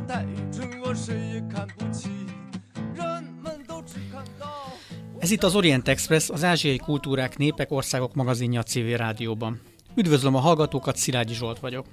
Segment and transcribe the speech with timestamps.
[0.06, 2.08] 袋，趁我谁也看不起，
[2.94, 4.46] 人们都只看到。
[5.18, 9.60] Ez itt az Orient Express, az ázsiai kultúrák, népek, országok magazinja a CV rádióban.
[9.94, 11.86] Üdvözlöm a hallgatókat, Szilágyi Zsolt vagyok.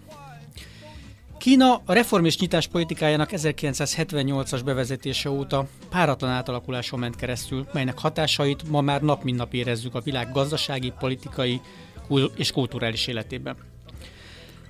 [1.37, 8.69] Kína a reform és nyitás politikájának 1978-as bevezetése óta páratlan átalakuláson ment keresztül, melynek hatásait
[8.69, 11.61] ma már nap mint nap érezzük a világ gazdasági, politikai
[12.07, 13.55] kul- és kulturális életében.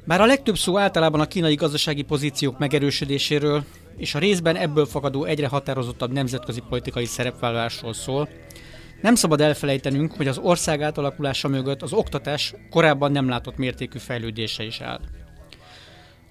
[0.09, 3.65] Bár a legtöbb szó általában a kínai gazdasági pozíciók megerősödéséről
[3.97, 8.29] és a részben ebből fakadó egyre határozottabb nemzetközi politikai szerepvállalásról szól,
[9.03, 14.65] nem szabad elfelejtenünk, hogy az ország átalakulása mögött az oktatás korábban nem látott mértékű fejlődése
[14.65, 15.01] is áll.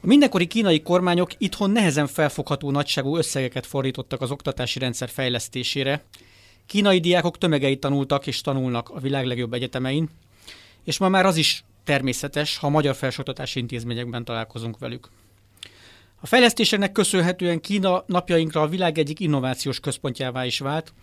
[0.02, 6.04] A mindenkori kínai kormányok itthon nehezen felfogható nagyságú összegeket fordítottak az oktatási rendszer fejlesztésére.
[6.66, 10.10] Kínai diákok tömegei tanultak és tanulnak a világ legjobb egyetemein,
[10.84, 15.10] és ma már az is természetes, ha magyar felsőoktatási intézményekben találkozunk velük.
[16.22, 20.94] A fejlesztéseknek köszönhetően Kína napjainkra a világ egyik innovációs központjává is vált.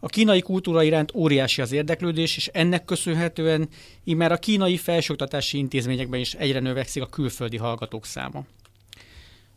[0.00, 3.68] A kínai kultúra iránt óriási az érdeklődés, és ennek köszönhetően
[4.04, 8.44] immár a kínai felsőoktatási intézményekben is egyre növekszik a külföldi hallgatók száma.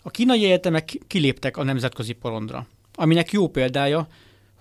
[0.02, 4.08] A kínai egyetemek kiléptek a nemzetközi porondra, aminek jó példája,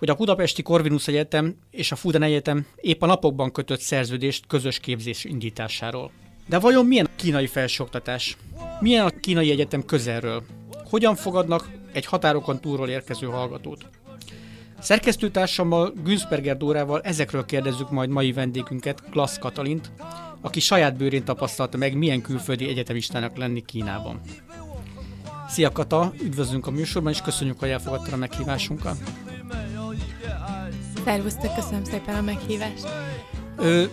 [0.02, 4.78] hogy a Budapesti Corvinus Egyetem és a Fudan Egyetem épp a napokban kötött szerződést közös
[4.78, 6.10] képzés indításáról.
[6.46, 8.36] De vajon milyen a kínai felsőoktatás?
[8.80, 10.42] Milyen a kínai egyetem közelről?
[10.90, 13.86] Hogyan fogadnak egy határokon túlról érkező hallgatót?
[14.80, 19.92] Szerkesztőtársammal, Günzberger Dórával ezekről kérdezzük majd mai vendégünket, Klassz Katalint,
[20.40, 24.20] aki saját bőrén tapasztalta meg, milyen külföldi egyetemistának lenni Kínában.
[25.48, 28.96] Szia Kata, üdvözlünk a műsorban, és köszönjük, hogy elfogadtad a meghívásunkat.
[31.04, 32.86] Szervusztok, köszönöm szépen a meghívást.
[33.56, 33.84] Ö,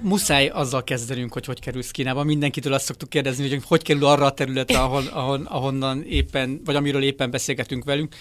[0.00, 2.22] muszáj azzal kezdenünk, hogy hogy kerülsz Kínába.
[2.22, 6.76] Mindenkitől azt szoktuk kérdezni, hogy hogy kerül arra a területre, ahon, ahon, ahonnan éppen, vagy
[6.76, 8.14] amiről éppen beszélgetünk velünk.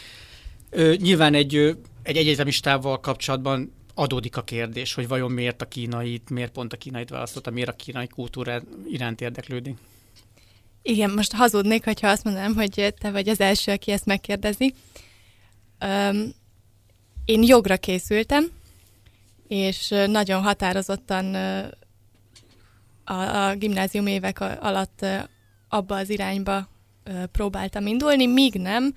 [0.69, 1.55] Ö, nyilván egy,
[2.03, 7.09] egy egyetemistával kapcsolatban adódik a kérdés, hogy vajon miért a kínait, miért pont a kínait
[7.09, 9.77] választotta, miért a kínai kultúra iránt érdeklődik.
[10.81, 14.73] Igen, most hazudnék, hogyha azt mondanám, hogy te vagy az első, aki ezt megkérdezi.
[15.85, 16.35] Um,
[17.27, 18.51] én jogra készültem,
[19.47, 21.35] és nagyon határozottan
[23.03, 25.05] a, a gimnázium évek alatt
[25.69, 26.67] abba az irányba
[27.31, 28.93] próbáltam indulni, míg nem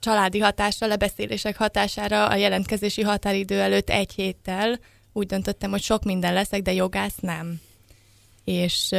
[0.00, 4.78] családi hatásra, lebeszélések hatására a jelentkezési határidő előtt egy héttel
[5.12, 7.60] úgy döntöttem, hogy sok minden leszek, de jogász nem.
[8.44, 8.90] És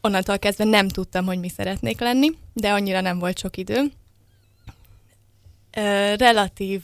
[0.00, 3.92] onnantól kezdve nem tudtam, hogy mi szeretnék lenni, de annyira nem volt sok idő.
[6.16, 6.82] Relatív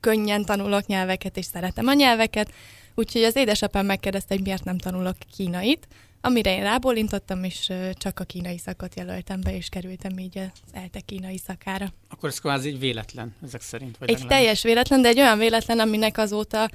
[0.00, 2.52] könnyen tanulok nyelveket, és szeretem a nyelveket,
[2.94, 5.88] úgyhogy az édesapám megkérdezte, hogy miért nem tanulok kínait,
[6.20, 11.00] amire én rábólintottam, és csak a kínai szakot jelöltem be, és kerültem így az ELTE
[11.00, 11.92] kínai szakára.
[12.08, 13.96] Akkor ez kvázi egy véletlen ezek szerint.
[13.98, 16.70] Vagy Egy legalább- teljes véletlen, de egy olyan véletlen, aminek azóta,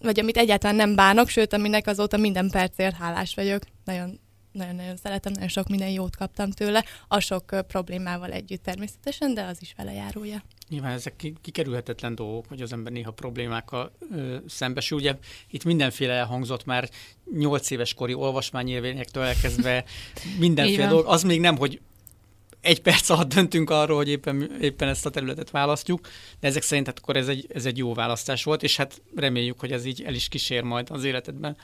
[0.00, 3.62] vagy amit egyáltalán nem bánok, sőt, aminek azóta minden percért hálás vagyok.
[3.84, 4.20] Nagyon
[4.54, 9.56] nagyon-nagyon szeretem, nagyon sok minden jót kaptam tőle, a sok problémával együtt természetesen, de az
[9.60, 10.42] is vele járója.
[10.68, 14.98] Nyilván ezek ki- kikerülhetetlen dolgok, hogy az ember néha problémákkal ö, szembesül.
[14.98, 15.16] Ugye
[15.50, 16.88] itt mindenféle elhangzott már
[17.34, 19.84] 8 éves kori olvasmányélvényektől elkezdve
[20.38, 21.06] mindenféle dolog.
[21.06, 21.80] Az még nem, hogy
[22.64, 26.00] egy perc alatt döntünk arról, hogy éppen, éppen ezt a területet választjuk,
[26.40, 29.60] de ezek szerint hát akkor ez egy, ez egy jó választás volt, és hát reméljük,
[29.60, 31.56] hogy ez így el is kísér majd az életedben.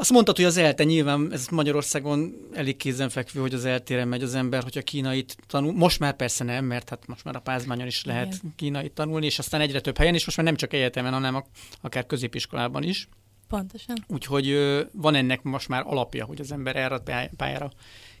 [0.00, 4.34] Azt mondtad, hogy az ELTE nyilván, ez Magyarországon elég kézenfekvő, hogy az eltére megy az
[4.34, 5.72] ember, hogyha kínait tanul.
[5.72, 8.52] Most már persze nem, mert hát most már a pázmányon is lehet Igen.
[8.56, 11.44] Kínait tanulni, és aztán egyre több helyen, és most már nem csak egyetemen, hanem
[11.80, 13.08] akár középiskolában is.
[13.48, 14.04] Pontosan.
[14.08, 14.58] Úgyhogy
[14.92, 17.70] van ennek most már alapja, hogy az ember erre a pály- pályára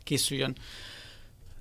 [0.02, 0.56] készüljön.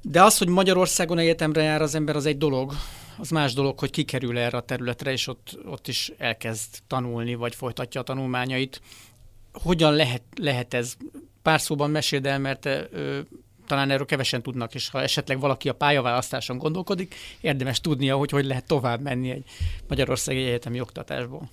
[0.01, 2.73] De az, hogy Magyarországon egyetemre jár az ember, az egy dolog.
[3.17, 7.55] Az más dolog, hogy kikerül erre a területre, és ott, ott is elkezd tanulni, vagy
[7.55, 8.81] folytatja a tanulmányait.
[9.61, 10.93] Hogyan lehet, lehet ez?
[11.41, 13.19] Pár szóban meséld el, mert ö,
[13.67, 18.45] talán erről kevesen tudnak, és ha esetleg valaki a pályaválasztáson gondolkodik, érdemes tudnia, hogy hogy
[18.45, 19.43] lehet tovább menni egy
[19.87, 21.49] Magyarországi Egyetemi oktatásból.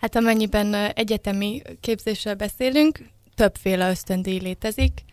[0.00, 2.98] Hát amennyiben egyetemi képzéssel beszélünk,
[3.34, 5.04] többféle ösztöndíj létezik.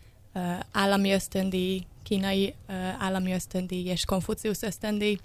[0.72, 2.54] Állami ösztöndíj, kínai
[2.98, 5.18] állami ösztöndíj és Konfuciusz ösztöndíj.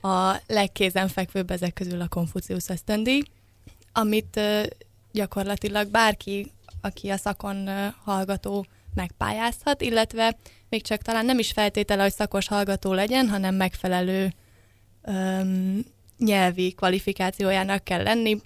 [0.00, 3.22] A legkézenfekvőbb ezek közül a Konfuciusz ösztöndíj,
[3.92, 4.40] amit
[5.16, 10.36] gyakorlatilag bárki, aki a szakon ö, hallgató, megpályázhat, illetve
[10.68, 14.32] még csak talán nem is feltétele, hogy szakos hallgató legyen, hanem megfelelő
[15.02, 15.84] öm,
[16.18, 18.40] nyelvi kvalifikációjának kell lenni,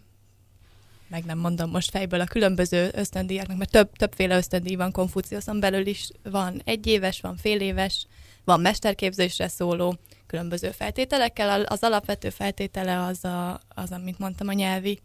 [1.09, 5.87] meg nem mondom most fejből a különböző ösztöndíjaknak, mert több, többféle ösztöndíj van Konfuciuszon belül
[5.87, 8.07] is, van egyéves, van féléves,
[8.45, 9.97] van mesterképzésre szóló,
[10.27, 11.63] különböző feltételekkel.
[11.63, 15.01] Az alapvető feltétele az, a, az amit mondtam, a nyelvi,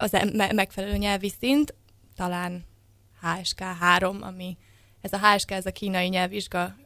[0.00, 0.16] az
[0.54, 1.74] megfelelő nyelvi szint,
[2.16, 2.64] talán
[3.20, 4.56] HSK 3, ami
[5.00, 6.76] ez a HSK, ez a kínai nyelvvizsga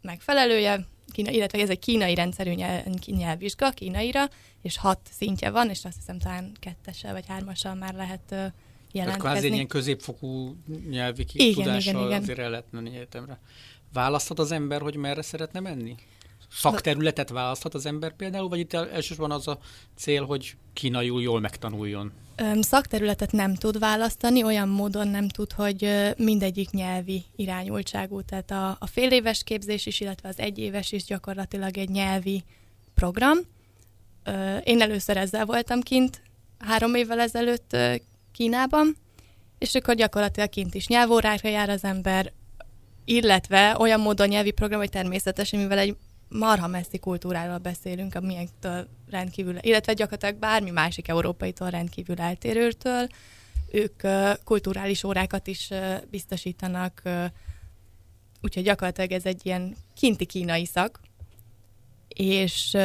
[0.00, 4.28] megfelelője, Kína, illetve ez egy kínai rendszerű nyelv, nyelvvizsga kínaira,
[4.62, 8.44] és hat szintje van, és azt hiszem talán kettessel vagy hármassal már lehet uh,
[8.92, 9.28] jelentkezni.
[9.28, 10.56] Tehát egy ilyen középfokú
[10.88, 12.22] nyelvi igen, tudással igen, igen.
[12.22, 13.40] azért el lehet menni egyetemre.
[13.92, 15.94] Választhat az ember, hogy merre szeretne menni?
[16.52, 19.58] Szakterületet választhat az ember például, vagy itt elsősorban az a
[19.96, 22.12] cél, hogy kínaiul jól megtanuljon?
[22.60, 28.22] Szakterületet nem tud választani, olyan módon nem tud, hogy mindegyik nyelvi irányultságú.
[28.22, 32.44] Tehát a, a fél éves képzés is, illetve az egyéves is gyakorlatilag egy nyelvi
[32.94, 33.38] program.
[34.62, 36.22] Én először ezzel voltam kint
[36.58, 37.76] három évvel ezelőtt
[38.32, 38.96] Kínában,
[39.58, 42.32] és akkor gyakorlatilag kint is nyelvórákra jár az ember,
[43.04, 45.96] illetve olyan módon nyelvi program, hogy természetesen, mivel egy
[46.32, 53.06] marha messzi kultúráról beszélünk, amilyektől rendkívül, illetve gyakorlatilag bármi másik európaitól rendkívül eltérőtől,
[53.70, 54.02] ők
[54.44, 55.70] kulturális órákat is
[56.10, 57.02] biztosítanak,
[58.40, 61.00] úgyhogy gyakorlatilag ez egy ilyen kinti kínai szak,
[62.08, 62.76] és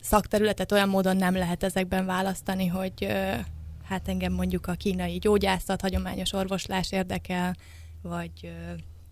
[0.00, 3.06] szakterületet olyan módon nem lehet ezekben választani, hogy
[3.84, 7.56] hát engem mondjuk a kínai gyógyászat, hagyományos orvoslás érdekel,
[8.02, 8.52] vagy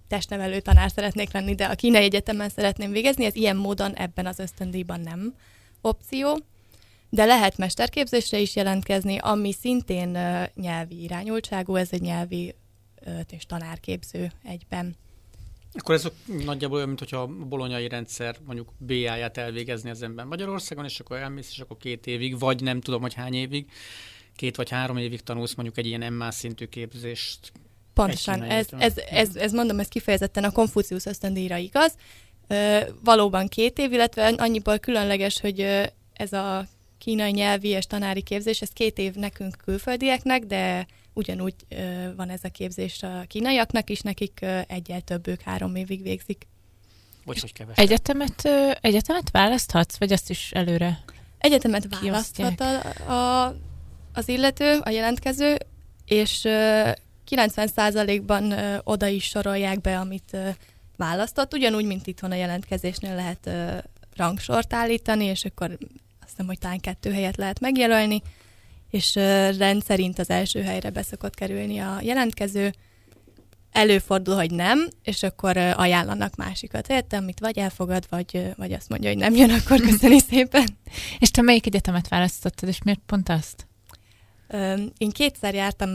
[0.08, 4.38] testnevelő tanár szeretnék lenni, de a kínai egyetemen szeretném végezni, ez ilyen módon ebben az
[4.38, 5.34] ösztöndíjban nem
[5.80, 6.38] opció,
[7.10, 12.54] de lehet mesterképzésre is jelentkezni, ami szintén uh, nyelvi irányultságú, ez egy nyelvi
[13.06, 14.96] uh, és tanárképző egyben.
[15.72, 16.08] Akkor ez
[16.44, 21.50] nagyjából olyan, mintha a bolonyai rendszer mondjuk BA-ját elvégezni az ember Magyarországon, és akkor elmész,
[21.50, 23.70] és akkor két évig, vagy nem tudom, hogy hány évig,
[24.36, 27.52] két vagy három évig tanulsz mondjuk egy ilyen MA szintű képzést
[28.04, 31.94] Pontosan, ez, ez, ez, ez, mondom, ez kifejezetten a Konfucius ösztöndíjra igaz.
[32.46, 35.60] Ö, valóban két év, illetve annyiból különleges, hogy
[36.12, 36.66] ez a
[36.98, 42.40] kínai nyelvi és tanári képzés, ez két év nekünk külföldieknek, de ugyanúgy ö, van ez
[42.42, 46.46] a képzés a kínaiaknak is, nekik ö, egyel több, ők három évig végzik.
[47.24, 47.84] Bocs, hogy kevesebb.
[47.84, 51.04] Egyetemet, ö, egyetemet választhatsz, vagy azt is előre
[51.38, 53.56] Egyetemet választhat a, a,
[54.12, 55.56] az illető, a jelentkező,
[56.04, 56.48] és
[57.30, 60.36] 90%-ban ö, oda is sorolják be, amit
[60.96, 63.50] választott, ugyanúgy, mint itthon a jelentkezésnél lehet
[64.16, 65.70] rangsort állítani, és akkor
[66.20, 68.22] azt hiszem, hogy talán kettő helyet lehet megjelölni,
[68.90, 69.14] és
[69.58, 72.72] rendszerint az első helyre beszokott kerülni a jelentkező,
[73.76, 79.08] előfordul, hogy nem, és akkor ajánlanak másikat, értem, amit vagy elfogad, vagy, vagy azt mondja,
[79.08, 80.66] hogy nem jön, akkor köszöni szépen.
[81.18, 83.65] És te melyik egyetemet választottad, és miért pont azt?
[84.98, 85.90] Én kétszer jártam,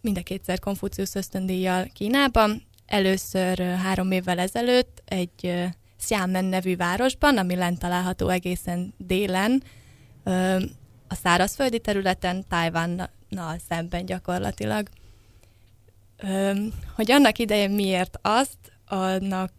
[0.00, 2.62] mind a kétszer Konfucius ösztöndíjjal Kínában.
[2.86, 5.54] Először három évvel ezelőtt egy
[5.98, 9.62] Xiamen nevű városban, ami lent található egészen délen,
[11.08, 14.88] a szárazföldi területen, Tajvannal szemben gyakorlatilag.
[16.94, 19.52] Hogy annak idején miért azt, annak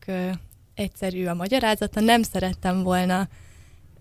[0.74, 3.28] egyszerű a magyarázata, nem szerettem volna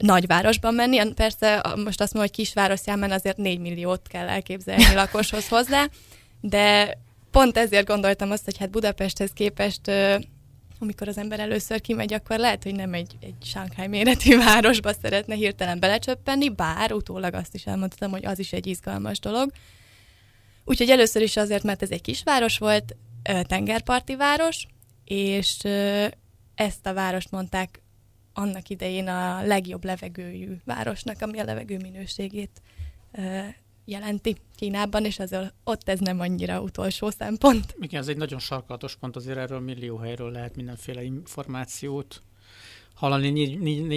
[0.02, 1.12] nagyvárosban menni.
[1.14, 5.86] Persze most azt mondom, hogy kisváros számán azért 4 milliót kell elképzelni lakoshoz hozzá,
[6.40, 6.98] de
[7.30, 9.90] pont ezért gondoltam azt, hogy hát Budapesthez képest
[10.78, 15.34] amikor az ember először kimegy, akkor lehet, hogy nem egy, egy Shanghai méretű városba szeretne
[15.34, 19.52] hirtelen belecsöppenni, bár utólag azt is elmondtam, hogy az is egy izgalmas dolog.
[20.64, 22.96] Úgyhogy először is azért, mert ez egy kisváros volt,
[23.46, 24.66] tengerparti város,
[25.04, 25.58] és
[26.54, 27.81] ezt a várost mondták
[28.34, 32.62] annak idején a legjobb levegőjű városnak, ami a levegő minőségét
[33.84, 37.76] jelenti Kínában, és azért ott ez nem annyira utolsó szempont.
[37.80, 42.22] Igen, ez egy nagyon sarkalatos pont, azért erről millió helyről lehet mindenféle információt
[42.94, 43.28] hallani.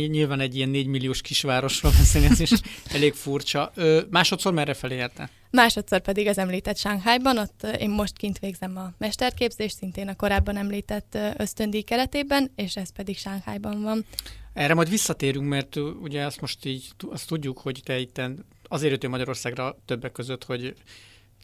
[0.07, 2.51] Nyilván egy ilyen négymilliós kisvárosról beszélni, ez is
[2.93, 3.71] elég furcsa.
[3.75, 5.29] Ö, másodszor merre felé érte?
[5.51, 10.57] Másodszor pedig az említett Shanghaiban, ott én most kint végzem a mesterképzést, szintén a korábban
[10.57, 14.05] említett ösztöndíj keretében, és ez pedig Shanghaiban van.
[14.53, 18.21] Erre majd visszatérünk, mert ugye azt most így azt tudjuk, hogy te itt
[18.67, 20.73] azért jöttél Magyarországra többek között, hogy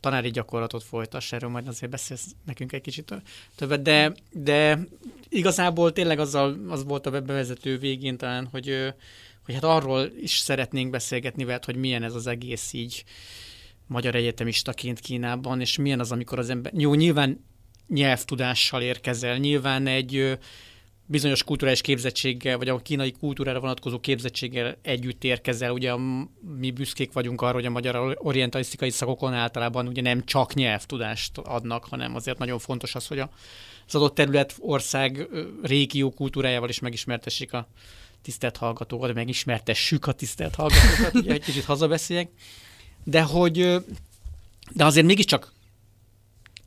[0.01, 3.13] tanári gyakorlatot folytass, erről majd azért beszélsz nekünk egy kicsit
[3.55, 4.79] többet, de, de
[5.29, 8.93] igazából tényleg azzal, az volt a bevezető végén talán, hogy,
[9.45, 13.03] hogy hát arról is szeretnénk beszélgetni veled, hogy milyen ez az egész így
[13.87, 17.45] magyar egyetemistaként Kínában, és milyen az, amikor az ember, jó, nyilván
[17.87, 20.37] nyelvtudással érkezel, nyilván egy
[21.11, 25.71] bizonyos kulturális képzettséggel, vagy a kínai kultúrára vonatkozó képzettséggel együtt érkezel.
[25.71, 25.95] Ugye
[26.59, 31.85] mi büszkék vagyunk arra, hogy a magyar orientalisztikai szakokon általában ugye nem csak nyelvtudást adnak,
[31.85, 35.27] hanem azért nagyon fontos az, hogy az adott terület, ország,
[35.63, 37.67] régió kultúrájával is megismertessék a
[38.21, 42.29] tisztelt hallgatókat, megismertessük a tisztelt hallgatókat, ugye egy kicsit hazabeszéljek.
[43.03, 43.75] De hogy,
[44.73, 45.53] de azért mégiscsak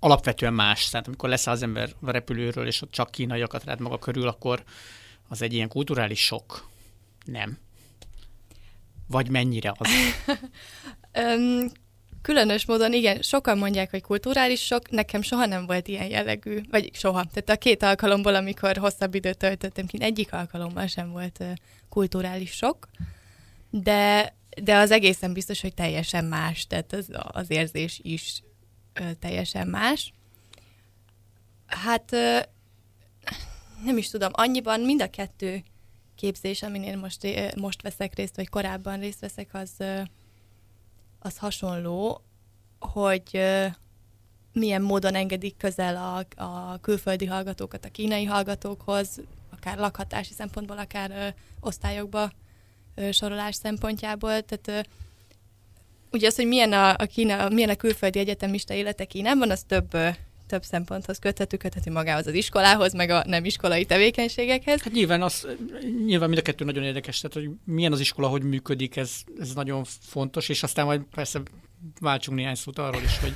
[0.05, 0.89] alapvetően más.
[0.89, 4.65] Tehát amikor leszáll az ember a repülőről, és ott csak kínaiakat rád maga körül, akkor
[5.29, 6.69] az egy ilyen kulturális sok.
[7.25, 7.59] Nem.
[9.09, 9.89] Vagy mennyire az?
[11.23, 11.71] um,
[12.23, 16.91] különös módon, igen, sokan mondják, hogy kulturális sok, nekem soha nem volt ilyen jellegű, vagy
[16.95, 17.25] soha.
[17.25, 21.53] Tehát a két alkalomból, amikor hosszabb időt töltöttem ki, egyik alkalommal sem volt uh,
[21.89, 22.89] kulturális sok,
[23.71, 28.43] de, de az egészen biztos, hogy teljesen más, tehát az, az érzés is
[29.19, 30.13] teljesen más.
[31.67, 32.11] Hát
[33.85, 35.63] nem is tudom, annyiban mind a kettő
[36.15, 39.71] képzés, amin én most, most veszek részt, vagy korábban részt veszek, az,
[41.19, 42.23] az hasonló,
[42.79, 43.41] hogy
[44.53, 49.21] milyen módon engedik közel a, a külföldi hallgatókat a kínai hallgatókhoz,
[49.51, 52.33] akár lakhatási szempontból, akár osztályokba
[53.13, 54.43] sorolás szempontjából.
[54.43, 54.89] Tehát
[56.15, 59.97] ugye az, hogy milyen a, a, Kína, milyen a külföldi egyetemista élete Kínában, az több
[60.47, 64.83] több szemponthoz köthető, köthető magához az iskolához, meg a nem iskolai tevékenységekhez.
[64.83, 65.47] Hát nyilván, az,
[66.07, 69.55] nyilván mind a kettő nagyon érdekes, tehát hogy milyen az iskola, hogy működik, ez, ez
[69.55, 71.41] nagyon fontos, és aztán majd persze
[72.01, 73.35] váltsunk néhány szót arról is, hogy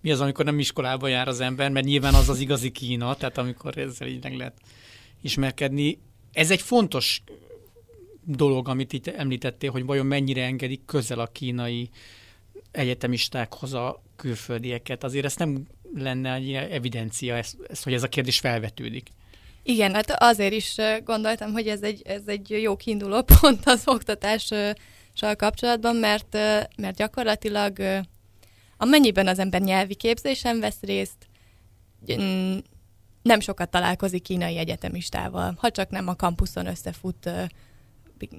[0.00, 3.38] mi az, amikor nem iskolába jár az ember, mert nyilván az az igazi Kína, tehát
[3.38, 4.60] amikor ezzel így meg lehet
[5.22, 5.98] ismerkedni.
[6.32, 7.22] Ez egy fontos
[8.26, 11.88] dolog, amit itt említettél, hogy vajon mennyire engedik közel a kínai
[12.70, 15.04] egyetemistákhoz a külföldieket.
[15.04, 19.08] Azért ez nem lenne egy evidencia, ez, ez, hogy ez a kérdés felvetődik.
[19.62, 24.74] Igen, hát azért is gondoltam, hogy ez egy, ez egy jó kiinduló pont az oktatással
[25.36, 26.32] kapcsolatban, mert,
[26.76, 27.78] mert gyakorlatilag
[28.76, 31.28] amennyiben az ember nyelvi képzésen vesz részt,
[33.22, 37.30] nem sokat találkozik kínai egyetemistával, ha csak nem a kampuszon összefut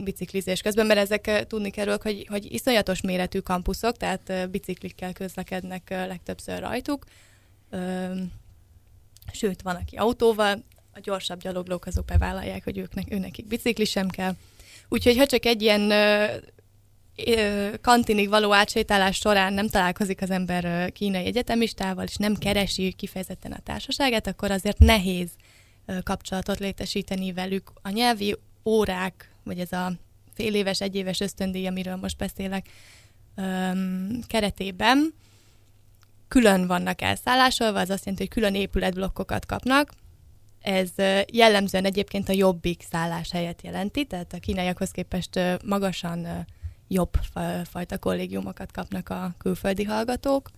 [0.03, 6.59] biciklizés közben, mert ezek tudni kell, hogy, hogy iszonyatos méretű kampuszok, tehát biciklikkel közlekednek legtöbbször
[6.59, 7.05] rajtuk.
[9.31, 10.63] Sőt, van, aki autóval,
[10.93, 14.35] a gyorsabb gyaloglók azok bevállalják, hogy őknek, őnekik bicikli sem kell.
[14.89, 15.91] Úgyhogy ha csak egy ilyen
[17.81, 23.59] kantinig való átsétálás során nem találkozik az ember kínai egyetemistával, és nem keresi kifejezetten a
[23.63, 25.29] társaságát, akkor azért nehéz
[26.03, 27.71] kapcsolatot létesíteni velük.
[27.81, 29.93] A nyelvi órák vagy ez a
[30.33, 32.69] fél éves, egy éves ösztöndíj, amiről most beszélek,
[33.35, 35.13] öm, keretében
[36.27, 39.91] külön vannak elszállásolva, az azt jelenti, hogy külön épületblokkokat kapnak.
[40.61, 40.89] Ez
[41.31, 46.45] jellemzően egyébként a jobbik szállás helyet jelenti, tehát a kínaiakhoz képest magasan
[46.87, 47.13] jobb
[47.63, 50.49] fajta kollégiumokat kapnak a külföldi hallgatók.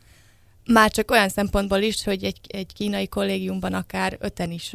[0.65, 4.71] Már csak olyan szempontból is, hogy egy, egy kínai kollégiumban akár öten is,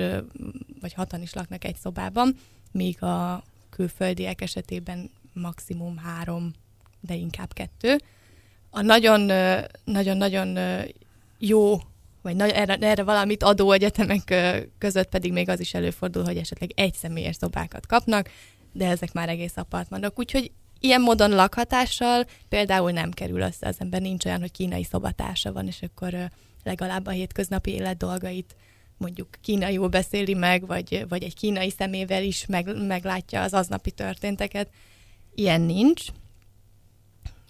[0.80, 2.36] vagy hatan is laknak egy szobában,
[2.72, 3.42] míg a
[3.76, 6.52] külföldiek esetében maximum három,
[7.00, 7.98] de inkább kettő.
[8.70, 8.80] A
[9.84, 10.58] nagyon-nagyon
[11.38, 11.76] jó,
[12.22, 14.34] vagy erre, erre valamit adó egyetemek
[14.78, 18.30] között pedig még az is előfordul, hogy esetleg egy személyes szobákat kapnak,
[18.72, 20.18] de ezek már egész apartmanok.
[20.18, 20.50] Úgyhogy
[20.80, 25.66] ilyen módon lakhatással például nem kerül össze az ember, nincs olyan, hogy kínai szobatársa van,
[25.66, 26.30] és akkor
[26.62, 28.56] legalább a hétköznapi élet dolgait
[29.02, 34.68] mondjuk kínaiul beszéli meg, vagy, vagy egy kínai szemével is meg, meglátja az aznapi történteket.
[35.34, 36.02] Ilyen nincs.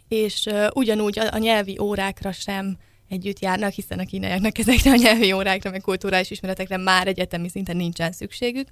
[0.09, 2.79] És uh, ugyanúgy a, a nyelvi órákra sem
[3.09, 7.77] együtt járnak, hiszen a kínaiaknak ezekre a nyelvi órákra, meg kulturális ismeretekre már egyetemi szinten
[7.77, 8.69] nincsen szükségük.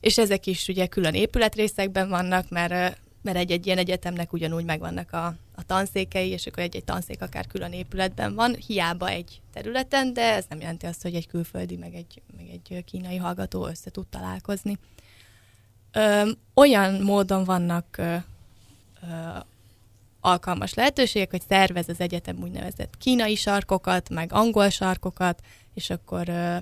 [0.00, 5.26] És ezek is ugye külön épületrészekben vannak, mert mert egy-egy ilyen egyetemnek ugyanúgy megvannak a,
[5.54, 10.44] a tanszékei, és akkor egy-egy tanszék akár külön épületben van, hiába egy területen, de ez
[10.48, 14.78] nem jelenti azt, hogy egy külföldi, meg egy, meg egy kínai hallgató össze tud találkozni.
[15.92, 18.16] Ö, olyan módon vannak ö,
[19.02, 19.38] ö,
[20.20, 25.40] alkalmas lehetőségek, hogy szervez az egyetem úgynevezett kínai sarkokat, meg angol sarkokat,
[25.74, 26.56] és akkor ö,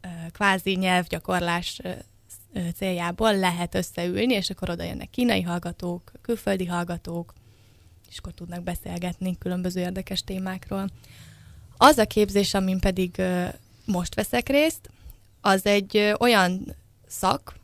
[0.00, 1.80] ö, kvázi nyelvgyakorlás
[2.76, 7.32] céljából lehet összeülni, és akkor oda jönnek kínai hallgatók, külföldi hallgatók,
[8.08, 10.88] és akkor tudnak beszélgetni különböző érdekes témákról.
[11.76, 13.22] Az a képzés, amin pedig
[13.84, 14.90] most veszek részt,
[15.40, 16.74] az egy olyan
[17.06, 17.54] szak,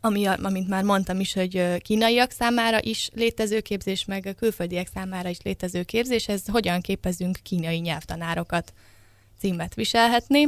[0.00, 5.28] ami, amint már mondtam is, hogy kínaiak számára is létező képzés, meg a külföldiek számára
[5.28, 8.72] is létező képzés, ez hogyan képezünk kínai nyelvtanárokat
[9.38, 10.46] címet viselhetni,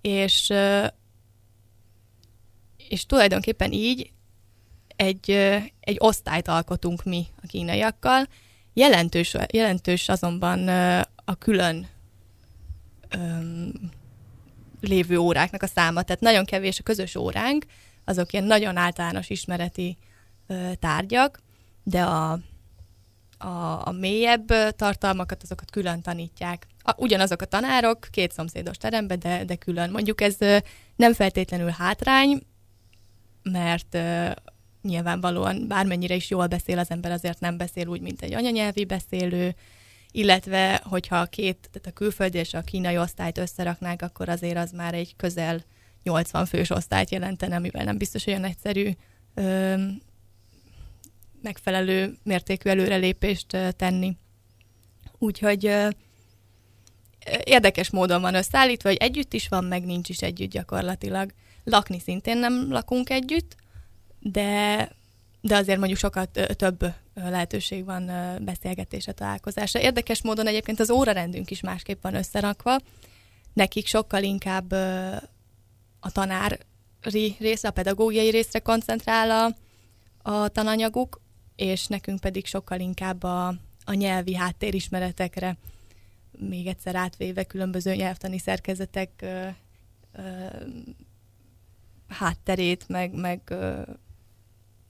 [0.00, 0.52] és
[2.92, 4.10] és tulajdonképpen így
[4.96, 5.30] egy,
[5.80, 8.26] egy osztályt alkotunk mi a kínaiakkal.
[8.72, 10.68] Jelentős, jelentős azonban
[11.24, 11.86] a külön
[13.08, 13.72] öm,
[14.80, 17.66] lévő óráknak a száma, tehát nagyon kevés a közös óránk,
[18.04, 19.96] azok ilyen nagyon általános ismereti
[20.46, 21.38] ö, tárgyak,
[21.82, 22.38] de a,
[23.38, 24.46] a, a mélyebb
[24.76, 26.66] tartalmakat, azokat külön tanítják.
[26.82, 29.90] A, ugyanazok a tanárok, két szomszédos teremben, de, de külön.
[29.90, 30.36] Mondjuk ez
[30.96, 32.42] nem feltétlenül hátrány,
[33.42, 33.98] mert
[34.82, 39.54] nyilvánvalóan bármennyire is jól beszél az ember, azért nem beszél úgy, mint egy anyanyelvi beszélő,
[40.10, 44.70] illetve hogyha a két, tehát a külföldi és a kínai osztályt összeraknák, akkor azért az
[44.70, 45.62] már egy közel
[46.02, 48.90] 80 fős osztályt jelentene, amivel nem biztos olyan egyszerű
[49.34, 49.74] ö,
[51.42, 54.16] megfelelő mértékű előrelépést ö, tenni.
[55.18, 55.88] Úgyhogy ö,
[57.44, 61.32] érdekes módon van összeállítva, hogy együtt is van, meg nincs is együtt gyakorlatilag.
[61.64, 63.56] Lakni szintén nem lakunk együtt,
[64.18, 64.88] de,
[65.40, 68.10] de azért mondjuk sokat több lehetőség van
[68.44, 69.80] beszélgetésre, találkozásra.
[69.80, 72.78] Érdekes módon egyébként az órarendünk is másképp van összerakva.
[73.52, 74.72] Nekik sokkal inkább
[76.00, 79.54] a tanári részre, a pedagógiai részre koncentrál a,
[80.30, 81.20] a tananyaguk,
[81.56, 83.46] és nekünk pedig sokkal inkább a,
[83.84, 85.56] a nyelvi háttérismeretekre,
[86.38, 89.46] még egyszer átvéve különböző nyelvtani szerkezetek ö,
[90.12, 90.46] ö,
[92.12, 93.40] hátterét, meg, meg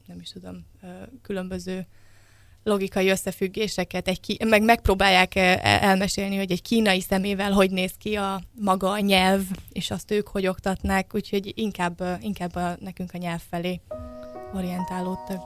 [0.07, 0.67] nem is tudom,
[1.23, 1.87] különböző
[2.63, 8.43] logikai összefüggéseket, egy ki, meg megpróbálják elmesélni, hogy egy kínai szemével hogy néz ki a
[8.61, 13.41] maga a nyelv, és azt ők hogy oktatnák, úgyhogy inkább, inkább a, nekünk a nyelv
[13.51, 13.81] felé
[14.55, 15.43] orientálódtak.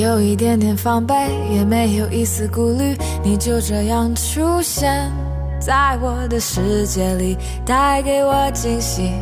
[0.00, 1.14] 有一点点防备，
[1.52, 5.12] 也没有一丝顾虑，你就这样出现
[5.60, 7.36] 在我的世界里，
[7.66, 9.12] 带给我惊喜，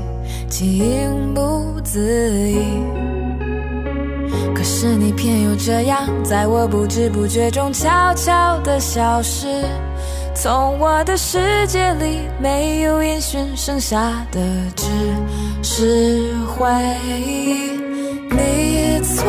[0.49, 2.61] 情不自已。
[4.55, 9.65] 可是你偏又这样，在我不知不觉中悄悄地消失，
[10.33, 14.41] 从我的世界里没有音讯，剩下的
[14.77, 14.87] 只
[15.61, 16.69] 是回
[17.11, 17.73] 忆。
[18.31, 19.27] 你存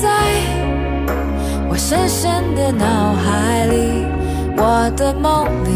[0.00, 0.71] 在。
[1.72, 4.04] 我深深的脑海里，
[4.58, 5.70] 我的梦里，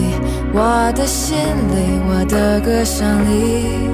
[0.52, 3.88] 我的心里，我的歌声里，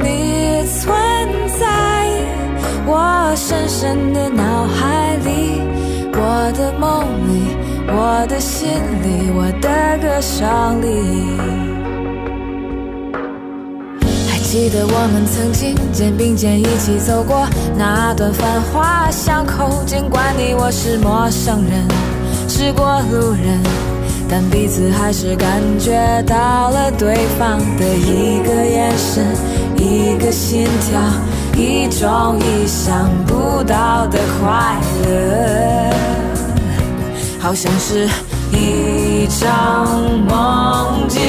[0.00, 0.86] 你存
[1.58, 1.66] 在。
[2.86, 5.60] 我深深的脑海里，
[6.12, 7.56] 我的梦里，
[7.88, 8.68] 我的心
[9.02, 11.75] 里，我的歌声里。
[14.56, 21.86] 记得我们曾经肩并肩一起走过那段繁华巷口，尽管你我是陌生人，
[22.48, 23.60] 是过路人，
[24.30, 25.92] 但彼此还是感觉
[26.26, 29.26] 到了对方的一个眼神，
[29.76, 31.02] 一个心跳，
[31.54, 35.94] 一种意想不到的快乐，
[37.38, 38.08] 好像是
[38.50, 39.86] 一场
[40.26, 41.20] 梦境，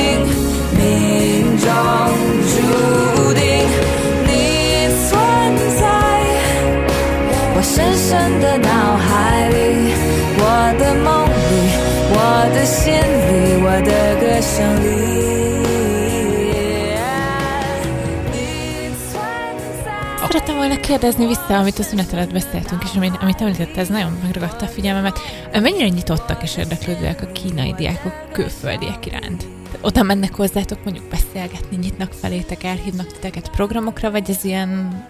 [20.27, 24.17] Szerettem volna kérdezni vissza, amit a szünet előtt beszéltünk, és amit, amit említett, ez nagyon
[24.23, 25.19] megragadta a figyelmemet.
[25.51, 29.56] Mennyire nyitottak és érdeklődőek a kínai diákok külföldiek iránt?
[29.81, 35.03] Oda mennek hozzátok mondjuk beszélgetni, nyitnak felétek, elhívnak titeket programokra, vagy ez ilyen,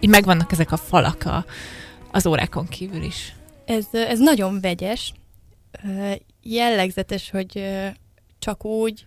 [0.00, 1.44] így megvannak ezek a falak a,
[2.10, 3.34] az órákon kívül is?
[3.64, 5.12] Ez, ez nagyon vegyes.
[6.42, 7.68] Jellegzetes, hogy
[8.38, 9.06] csak úgy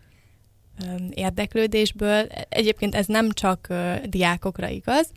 [1.09, 3.73] érdeklődésből, egyébként ez nem csak
[4.05, 5.11] diákokra igaz,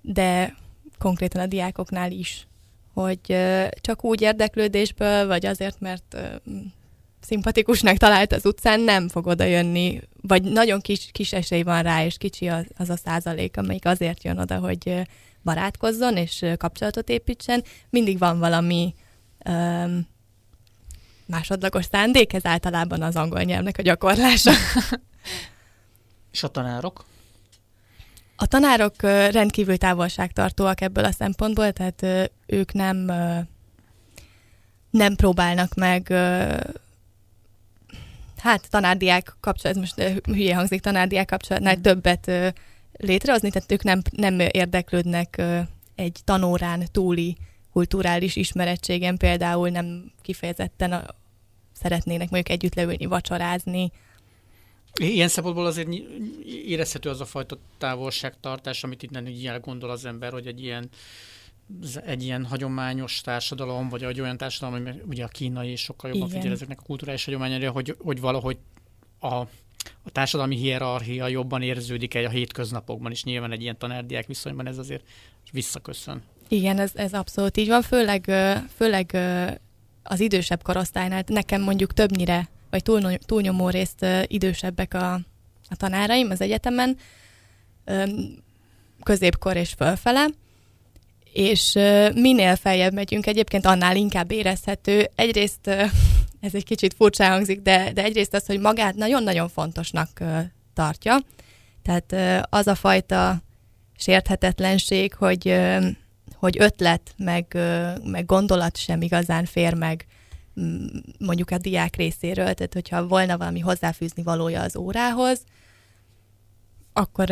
[0.00, 0.56] de
[0.98, 2.46] konkrétan a diákoknál is,
[2.94, 3.36] hogy
[3.80, 6.16] csak úgy érdeklődésből, vagy azért, mert
[7.28, 12.04] szimpatikusnak talált az utcán, nem fog oda jönni, vagy nagyon kis, kis esély van rá,
[12.04, 15.02] és kicsi az, az a százalék, amelyik azért jön oda, hogy
[15.42, 18.94] barátkozzon és kapcsolatot építsen, mindig van valami
[19.44, 20.08] um,
[21.26, 24.52] másodlagos szándék, ez általában az angol nyelvnek a gyakorlása.
[26.32, 27.04] és a tanárok?
[28.36, 33.12] A tanárok rendkívül távolságtartóak ebből a szempontból, tehát ők nem
[34.90, 36.14] nem próbálnak meg
[38.38, 42.30] hát tanárdiák kapcsolat, ez most hülye hangzik, tanárdiák kapcsolatnál többet
[42.92, 45.42] létrehozni, tehát ők nem, nem érdeklődnek
[45.94, 47.36] egy tanórán túli
[47.72, 51.04] kulturális ismerettségen például nem kifejezetten a,
[51.72, 53.92] szeretnének mondjuk együtt leülni, vacsorázni.
[55.00, 55.88] Ilyen szempontból azért
[56.66, 60.88] érezhető az a fajta távolságtartás, amit itt így elgondol az ember, hogy egy ilyen
[62.04, 66.28] egy ilyen hagyományos társadalom, vagy egy olyan társadalom, ami ugye a kínai és sokkal jobban
[66.28, 68.56] figyel ezeknek a kulturális hagyományára, hogy, hogy valahogy
[69.18, 69.34] a,
[70.02, 73.24] a társadalmi hierarchia jobban érződik egy a hétköznapokban is.
[73.24, 75.04] Nyilván egy ilyen tanárdiák viszonyban ez azért
[75.52, 76.22] visszaköszön.
[76.48, 78.30] Igen, ez, ez abszolút így van, főleg,
[78.76, 79.18] főleg
[80.02, 81.24] az idősebb korosztálynál.
[81.26, 85.12] Nekem mondjuk többnyire, vagy túl, túlnyomó részt idősebbek a,
[85.68, 86.96] a tanáraim az egyetemen,
[89.02, 90.26] középkor és fölfele,
[91.32, 91.72] és
[92.14, 95.10] minél feljebb megyünk, egyébként annál inkább érezhető.
[95.14, 95.66] Egyrészt
[96.40, 100.22] ez egy kicsit furcsa hangzik, de, de egyrészt az, hogy magát nagyon-nagyon fontosnak
[100.74, 101.16] tartja.
[101.82, 103.42] Tehát az a fajta
[103.96, 105.60] sérthetetlenség, hogy,
[106.34, 107.58] hogy ötlet, meg,
[108.04, 110.06] meg gondolat sem igazán fér meg
[111.18, 115.40] mondjuk a diák részéről, tehát hogyha volna valami hozzáfűzni valója az órához,
[116.92, 117.28] akkor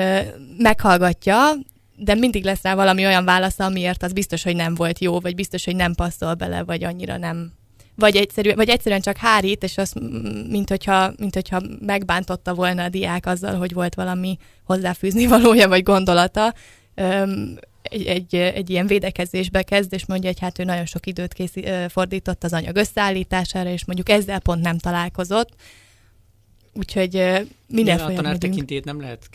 [0.58, 1.52] meghallgatja,
[1.96, 5.34] de mindig lesz rá valami olyan válasz, amiért az biztos, hogy nem volt jó, vagy
[5.34, 7.52] biztos, hogy nem passzol bele, vagy annyira nem.
[7.94, 9.92] Vagy, egyszerű, vagy egyszerűen csak hárít, és az,
[10.48, 15.82] mint hogyha, mint hogyha megbántotta volna a diák azzal, hogy volt valami hozzáfűzni valója, vagy
[15.82, 16.54] gondolata,
[17.82, 21.64] egy, egy, egy ilyen védekezésbe kezd, és mondja, hogy hát ő nagyon sok időt készí,
[21.88, 25.50] fordított az anyag összeállítására, és mondjuk ezzel pont nem találkozott,
[26.76, 27.22] Úgyhogy
[27.68, 29.30] minden a tanár tekintélyét nem lehet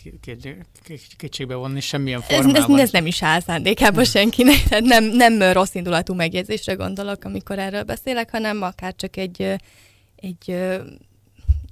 [1.16, 2.54] kétségbe vonni semmilyen formában.
[2.54, 7.24] Ez, ez, ez nem is áll szándékában senkinek, tehát nem, nem rossz indulatú megjegyzésre gondolok,
[7.24, 9.42] amikor erről beszélek, hanem akár csak egy,
[10.16, 10.50] egy,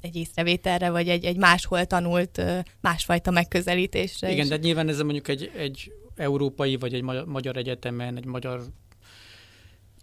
[0.00, 2.42] egy észrevételre, vagy egy, egy máshol tanult
[2.80, 4.30] másfajta megközelítésre.
[4.30, 4.50] Igen, is.
[4.50, 8.62] de nyilván ez mondjuk egy, egy európai, vagy egy magyar egyetemen, egy magyar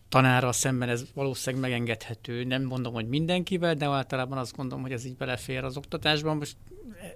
[0.10, 2.44] tanára szemben ez valószínűleg megengedhető.
[2.44, 6.38] Nem mondom, hogy mindenkivel, de általában azt gondolom, hogy ez így belefér az oktatásban.
[6.38, 6.56] Most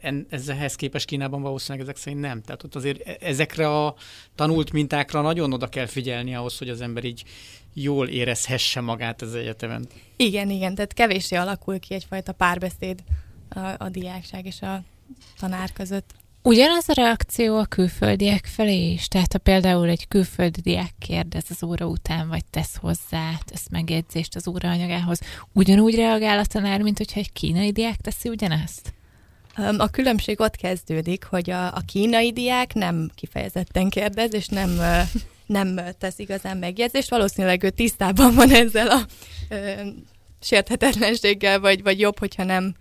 [0.02, 2.42] en, ezzelhez képest Kínában valószínűleg ezek szerint nem.
[2.42, 3.96] Tehát ott azért e- ezekre a
[4.36, 7.24] tanult mintákra nagyon oda kell figyelni ahhoz, hogy az ember így
[7.74, 9.88] jól érezhesse magát az egyetemen.
[10.16, 13.04] Igen, igen, tehát kevéssé alakul ki egyfajta párbeszéd
[13.50, 14.84] a, a diákság és a
[15.40, 16.14] tanár között.
[16.44, 19.08] Ugyanaz a reakció a külföldiek felé is?
[19.08, 24.36] Tehát ha például egy külföldi diák kérdez az óra után, vagy tesz hozzá, tesz megjegyzést
[24.36, 25.20] az óraanyagához,
[25.54, 28.94] ugyanúgy reagál a tanár, mint hogyha egy kínai diák teszi ugyanezt?
[29.78, 34.70] A különbség ott kezdődik, hogy a, a kínai diák nem kifejezetten kérdez, és nem,
[35.46, 37.10] nem tesz igazán megjegyzést.
[37.10, 39.06] Valószínűleg ő tisztában van ezzel a
[39.50, 39.72] ö,
[40.42, 42.76] sérthetetlenséggel, vagy, vagy jobb, hogyha nem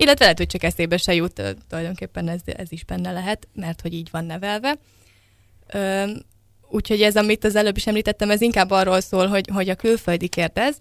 [0.00, 3.94] illetve lehet, hogy csak eszébe se jut, tulajdonképpen ez, ez is benne lehet, mert hogy
[3.94, 4.76] így van nevelve.
[5.66, 6.10] Ö,
[6.68, 10.28] úgyhogy ez, amit az előbb is említettem, ez inkább arról szól, hogy, hogy a külföldi
[10.28, 10.78] kérdez,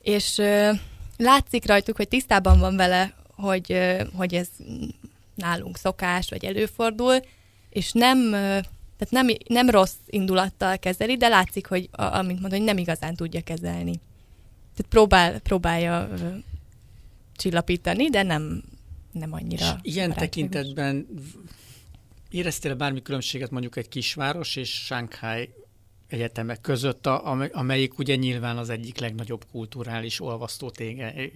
[0.00, 0.70] és ö,
[1.16, 4.48] látszik rajtuk, hogy tisztában van vele, hogy, ö, hogy ez
[5.34, 7.16] nálunk szokás, vagy előfordul,
[7.70, 12.78] és nem, tehát nem, nem rossz indulattal kezeli, de látszik, hogy, amint mondom, hogy nem
[12.78, 14.00] igazán tudja kezelni.
[14.76, 16.08] Tehát próbál, próbálja
[17.42, 18.62] csillapítani, de nem,
[19.12, 19.78] nem annyira.
[19.82, 21.06] És ilyen tekintetben
[22.30, 25.48] éreztél bármi különbséget mondjuk egy kisváros és Shanghai
[26.08, 27.06] egyetemek között,
[27.52, 31.30] amelyik ugye nyilván az egyik legnagyobb kulturális olvasztó tége eh,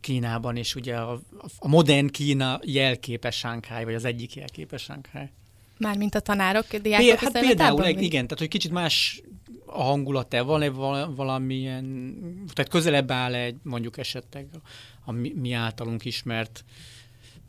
[0.00, 1.20] Kínában, és ugye a,
[1.58, 5.30] a modern Kína jelképes Shanghai, vagy az egyik jelképes Shanghai.
[5.78, 9.22] Mármint a tanárok, diákok Hát például, igen, tehát hogy kicsit más
[9.72, 10.68] a hangulat-e, van-e
[11.04, 12.14] valamilyen,
[12.52, 14.46] tehát közelebb áll egy mondjuk esetleg
[15.04, 16.64] a mi, mi általunk ismert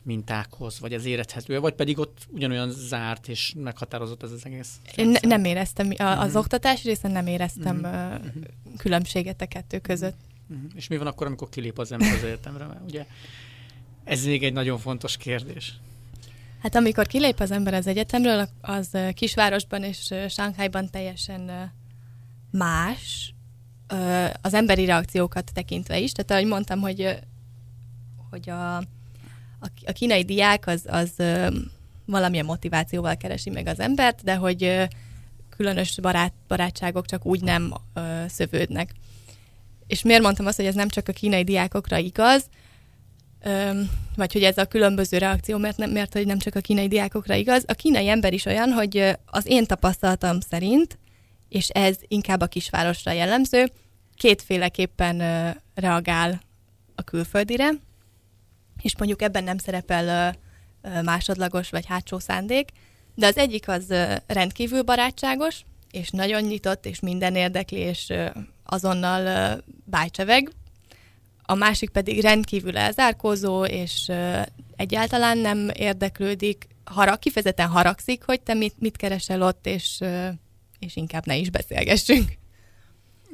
[0.02, 4.76] mintákhoz, vagy ez érezhető vagy pedig ott ugyanolyan zárt és meghatározott ez az egész?
[4.96, 6.36] Én ne, nem éreztem, a, az uh-huh.
[6.36, 8.24] oktatás részen nem éreztem uh-huh.
[8.24, 10.16] Uh, különbséget a kettő között.
[10.48, 10.70] Uh-huh.
[10.74, 12.66] És mi van akkor, amikor kilép az ember az egyetemre?
[12.66, 13.06] Mert ugye
[14.04, 15.74] ez még egy nagyon fontos kérdés.
[16.62, 21.72] Hát amikor kilép az ember az egyetemről, az kisvárosban és Sánkhájban teljesen
[22.58, 23.34] más,
[24.40, 26.12] az emberi reakciókat tekintve is.
[26.12, 27.18] Tehát ahogy mondtam, hogy
[28.30, 28.76] hogy a,
[29.84, 31.10] a, kínai diák az, az
[32.04, 34.88] valamilyen motivációval keresi meg az embert, de hogy
[35.56, 38.92] különös barát, barátságok csak úgy nem ö, szövődnek.
[39.86, 42.44] És miért mondtam azt, hogy ez nem csak a kínai diákokra igaz,
[43.42, 43.80] ö,
[44.16, 47.34] vagy hogy ez a különböző reakció, mert, nem, mert hogy nem csak a kínai diákokra
[47.34, 47.64] igaz.
[47.66, 50.98] A kínai ember is olyan, hogy az én tapasztalatom szerint,
[51.54, 53.70] és ez inkább a kisvárosra jellemző,
[54.16, 55.18] kétféleképpen
[55.74, 56.40] reagál
[56.94, 57.70] a külföldire
[58.82, 60.36] és mondjuk ebben nem szerepel
[61.02, 62.68] másodlagos vagy hátsó szándék,
[63.14, 63.94] de az egyik az
[64.26, 68.12] rendkívül barátságos, és nagyon nyitott, és minden érdekli, és
[68.64, 70.50] azonnal bájcseveg.
[71.42, 74.12] A másik pedig rendkívül elzárkózó, és
[74.76, 80.00] egyáltalán nem érdeklődik, harag, kifejezetten haragszik, hogy te mit, mit keresel ott, és,
[80.84, 82.32] és inkább ne is beszélgessünk.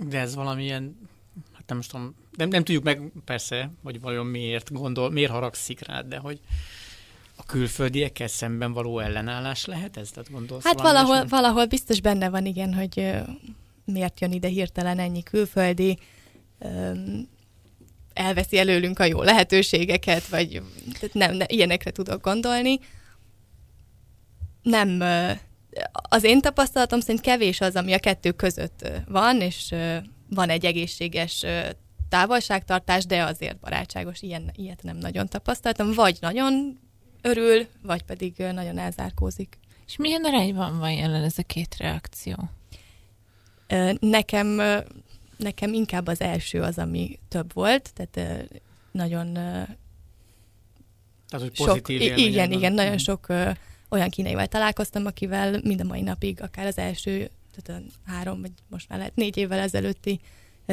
[0.08, 1.08] De ez valamilyen,
[1.52, 6.06] hát nem tudom, nem, nem tudjuk meg persze, hogy vajon miért gondol, miért haragszik rád,
[6.06, 6.40] de hogy
[7.36, 10.10] a külföldiekkel szemben való ellenállás lehet ez?
[10.10, 13.12] Tehát gondolsz hát valahol, valahol biztos benne van, igen, hogy
[13.84, 15.98] miért jön ide hirtelen ennyi külföldi,
[18.12, 22.78] elveszi előlünk a jó lehetőségeket, vagy tehát nem, ne, ilyenekre tudok gondolni.
[24.62, 25.02] Nem,
[25.92, 29.74] az én tapasztalatom szerint kevés az, ami a kettő között van, és
[30.28, 31.44] van egy egészséges
[32.08, 35.92] távolságtartás, de azért barátságos, ilyen, ilyet nem nagyon tapasztaltam.
[35.92, 36.78] Vagy nagyon
[37.22, 39.58] örül, vagy pedig nagyon elzárkózik.
[39.86, 42.50] És milyen arányban van jelen ez a két reakció?
[44.00, 44.60] Nekem,
[45.36, 48.48] nekem inkább az első az, ami több volt, tehát
[48.92, 49.32] nagyon
[51.28, 52.58] tehát, hogy pozitív sok, Igen, van.
[52.58, 53.26] igen, nagyon sok
[53.90, 58.52] olyan kínaival találkoztam, akivel mind a mai napig, akár az első, tehát a három, vagy
[58.68, 60.20] most már lehet négy évvel ezelőtti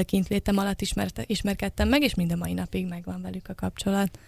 [0.05, 4.19] kintlétem alatt ismerte, ismerkedtem meg, és mind a mai napig megvan velük a kapcsolat.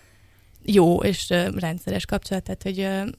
[0.65, 3.09] Jó és rendszeres kapcsolat, tehát hogy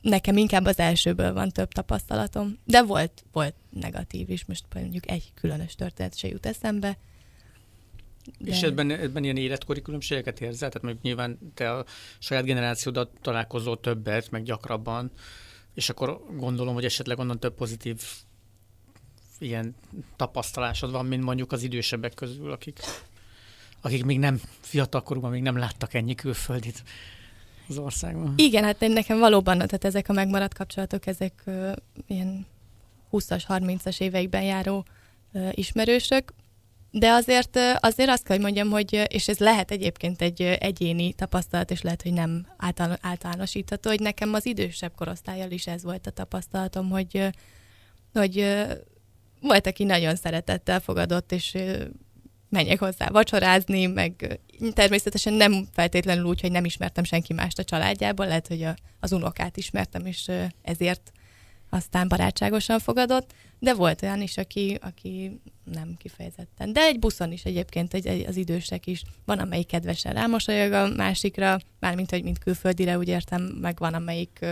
[0.00, 5.32] nekem inkább az elsőből van több tapasztalatom, de volt, volt negatív is, most mondjuk egy
[5.34, 6.98] különös történet se jut eszembe.
[8.38, 8.50] De...
[8.50, 10.68] És ebben, ebben ilyen életkori különbségeket érzel?
[10.68, 11.84] Tehát mondjuk nyilván te a
[12.18, 15.10] saját generációdat találkozol többet, meg gyakrabban,
[15.74, 18.02] és akkor gondolom, hogy esetleg onnan több pozitív
[19.38, 19.74] ilyen
[20.16, 22.80] tapasztalásod van, mint mondjuk az idősebbek közül, akik,
[23.80, 26.82] akik még nem fiatalkorúban még nem láttak ennyi külföldit
[27.68, 28.34] az országban.
[28.36, 31.72] Igen, hát nekem valóban, tehát ezek a megmaradt kapcsolatok, ezek uh,
[32.06, 32.46] ilyen
[33.12, 34.84] 20-as, 30-as éveikben járó
[35.32, 36.32] uh, ismerősök,
[36.94, 41.70] de azért, azért azt kell, hogy mondjam, hogy, és ez lehet egyébként egy egyéni tapasztalat,
[41.70, 42.46] és lehet, hogy nem
[43.00, 47.28] általánosítható, hogy nekem az idősebb korosztályjal is ez volt a tapasztalatom, hogy,
[48.12, 48.56] hogy
[49.40, 51.56] volt, aki nagyon szeretettel fogadott, és
[52.48, 54.40] menjek hozzá vacsorázni, meg
[54.72, 59.12] természetesen nem feltétlenül úgy, hogy nem ismertem senki mást a családjából, lehet, hogy a, az
[59.12, 60.30] unokát ismertem, és
[60.62, 61.12] ezért
[61.72, 66.72] aztán barátságosan fogadott, de volt olyan is, aki, aki nem kifejezetten.
[66.72, 69.02] De egy buszon is egyébként egy, egy, az idősek is.
[69.24, 74.44] Van, amelyik kedvesen rámosolyog a másikra, mármint, hogy mint külföldire, úgy értem, meg van, amelyik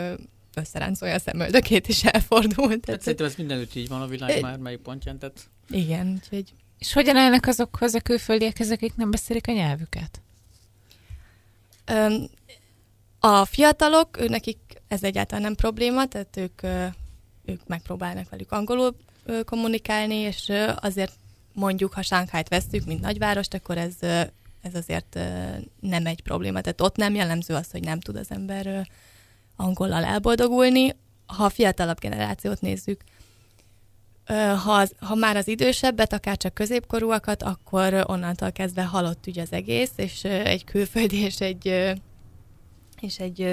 [0.54, 2.66] összeráncolja a szemöldökét, és elfordul.
[2.66, 5.18] Tehát, tehát szerintem ez mindenütt így van a világ már melyik pontján.
[5.18, 5.48] Tehát...
[5.68, 6.54] Igen, úgyhogy...
[6.78, 10.20] És hogyan állnak azokhoz a külföldiekhez, akik nem beszélik a nyelvüket?
[11.84, 12.28] Öm,
[13.18, 16.60] a fiatalok, ő nekik ez egyáltalán nem probléma, tehát ők,
[17.50, 18.96] ők megpróbálnak velük angolul
[19.44, 21.12] kommunikálni, és azért
[21.52, 23.94] mondjuk, ha Sánkhájt vesztük, mint nagyvárost, akkor ez,
[24.62, 25.18] ez azért
[25.80, 26.60] nem egy probléma.
[26.60, 28.88] Tehát ott nem jellemző az, hogy nem tud az ember
[29.56, 30.96] angollal elboldogulni.
[31.26, 33.00] Ha a fiatalabb generációt nézzük,
[34.64, 39.52] ha, az, ha már az idősebbet, akár csak középkorúakat, akkor onnantól kezdve halott ügy az
[39.52, 41.94] egész, és egy külföldi és egy,
[43.00, 43.46] és egy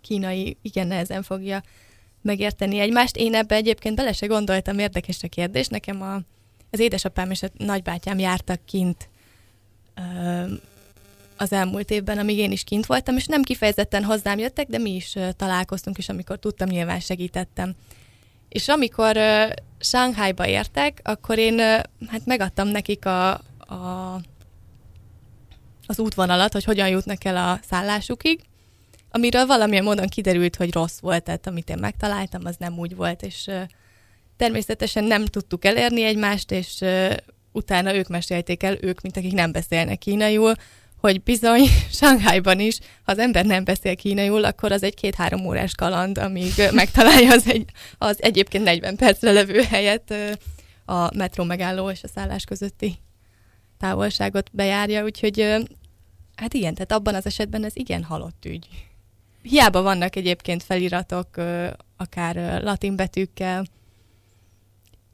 [0.00, 1.62] kínai igen nehezen fogja
[2.24, 3.16] megérteni egymást.
[3.16, 5.66] Én ebbe egyébként bele se gondoltam, érdekes a kérdés.
[5.66, 6.14] Nekem a,
[6.70, 9.08] az édesapám és a nagybátyám jártak kint
[11.36, 14.94] az elmúlt évben, amíg én is kint voltam, és nem kifejezetten hozzám jöttek, de mi
[14.94, 17.74] is találkoztunk, és amikor tudtam, nyilván segítettem.
[18.48, 24.20] És amikor uh, Shanghaiba értek, akkor én uh, hát megadtam nekik a, a,
[25.86, 28.40] az útvonalat, hogy hogyan jutnak el a szállásukig,
[29.14, 33.22] amiről valamilyen módon kiderült, hogy rossz volt, tehát amit én megtaláltam, az nem úgy volt,
[33.22, 33.50] és
[34.36, 36.84] természetesen nem tudtuk elérni egymást, és
[37.52, 40.54] utána ők mesélték el, ők, mint akik nem beszélnek kínaiul,
[41.00, 41.66] hogy bizony
[41.98, 46.52] Shanghaiban is, ha az ember nem beszél kínaiul, akkor az egy két-három órás kaland, amíg
[46.72, 47.64] megtalálja az, egy,
[47.98, 50.14] az egyébként 40 percre levő helyet
[50.84, 52.98] a metró megálló és a szállás közötti
[53.78, 55.40] távolságot bejárja, úgyhogy
[56.36, 58.66] hát igen, tehát abban az esetben ez igen halott ügy.
[59.48, 61.28] Hiába vannak egyébként feliratok,
[61.96, 63.64] akár latin betűkkel,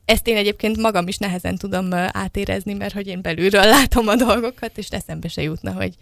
[0.04, 4.78] ezt én egyébként magam is nehezen tudom átérezni, mert hogy én belülről látom a dolgokat,
[4.78, 5.94] és eszembe se jutna, hogy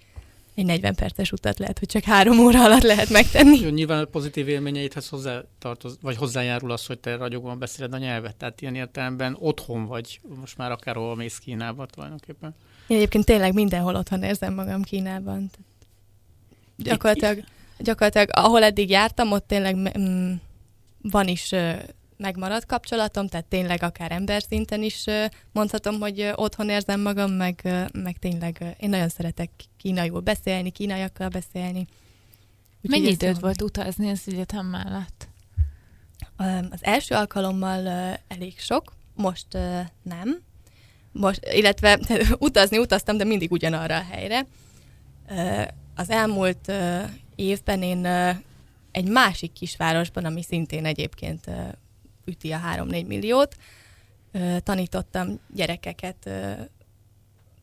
[0.54, 3.60] egy 40 perces utat lehet, hogy csak három óra alatt lehet megtenni.
[3.60, 7.98] Jó, nyilván a pozitív élményeidhez hozzá tartoz, vagy hozzájárul az, hogy te ragyogóan beszéled a
[7.98, 12.54] nyelvet, tehát ilyen értelemben otthon vagy, most már akárhol mész Kínába tulajdonképpen.
[12.86, 15.50] Én egyébként tényleg mindenhol otthon érzem magam Kínában.
[16.76, 17.44] Gyakorlatilag,
[17.78, 20.32] gyakorlatilag ahol eddig jártam, ott tényleg mm,
[21.02, 21.54] van is
[22.16, 25.04] megmaradt kapcsolatom, tehát tényleg akár ember szinten is
[25.52, 31.86] mondhatom, hogy otthon érzem magam, meg, meg tényleg én nagyon szeretek kínaiul beszélni, kínaiakkal beszélni.
[32.82, 35.28] Úgyhogy Mennyi időd volt utazni az egyetem mellett?
[36.70, 37.86] Az első alkalommal
[38.28, 39.46] elég sok, most
[40.02, 40.42] nem.
[41.12, 41.98] Most, illetve
[42.38, 44.46] utazni utaztam, de mindig ugyanarra a helyre.
[45.94, 46.72] Az elmúlt
[47.38, 48.06] évben én
[48.90, 51.44] egy másik kisvárosban, ami szintén egyébként
[52.24, 53.56] üti a 3-4 milliót,
[54.62, 56.30] tanítottam gyerekeket,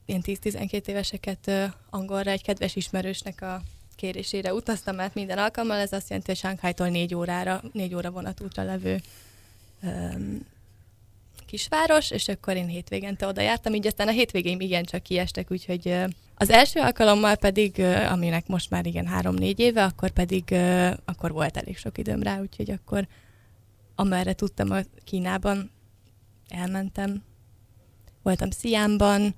[0.05, 1.51] ilyen 10-12 éveseket
[1.89, 2.31] angolra.
[2.31, 3.61] Egy kedves ismerősnek a
[3.95, 8.63] kérésére utaztam át minden alkalommal, ez azt jelenti, hogy Sánkhájtól négy órára, négy óra vonatútra
[8.63, 9.01] levő
[9.81, 10.45] um,
[11.45, 16.09] kisváros, és akkor én hétvégente oda jártam, így aztán a hétvégén igencsak kiestek, úgyhogy uh,
[16.36, 20.56] az első alkalommal pedig, aminek most már igen három-négy éve, akkor pedig
[21.06, 23.08] akkor volt elég sok időm rá, úgyhogy akkor
[23.95, 25.71] amerre tudtam a Kínában,
[26.50, 27.24] elmentem.
[28.24, 29.36] Voltam Sziámban,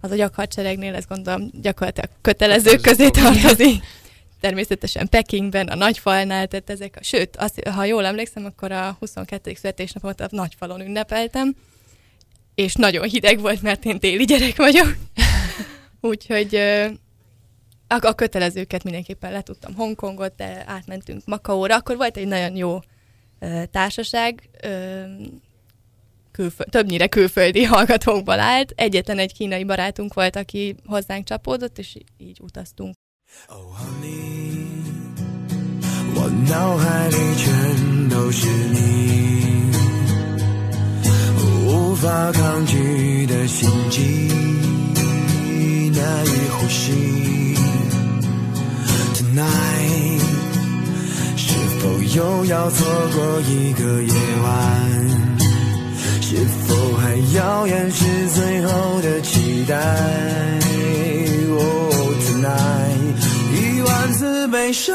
[0.00, 3.82] az a gyakhadseregnél, ezt gondolom gyakorlatilag kötelező közé tartozik.
[4.40, 9.54] Természetesen Pekingben, a nagyfalnál, tehát ezek, a, sőt, azt, ha jól emlékszem, akkor a 22.
[9.54, 11.54] születésnapot a nagyfalon ünnepeltem,
[12.54, 14.96] és nagyon hideg volt, mert én téli gyerek vagyok.
[16.07, 16.55] Úgyhogy
[17.87, 21.75] a, a kötelezőket mindenképpen letudtam Hongkongot, de átmentünk Makaóra.
[21.75, 22.79] Akkor volt egy nagyon jó
[23.71, 24.49] társaság,
[26.31, 28.73] külföld, többnyire külföldi hallgatókból állt.
[28.75, 32.95] Egyetlen egy kínai barátunk volt, aki hozzánk csapódott, és így utaztunk.
[33.47, 34.71] Oh, honey,
[36.15, 39.71] 我脑海里全都是你，
[41.65, 44.29] 无法抗拒的心悸，
[45.98, 47.56] 难以呼吸。
[49.14, 50.22] Tonight，
[51.36, 51.48] 是
[51.80, 51.82] 否
[52.16, 54.48] 又要错过一个夜晚？
[56.20, 59.74] 是否还要掩饰最后的期待
[61.50, 63.16] ？Oh tonight，
[63.54, 64.94] 一万次悲伤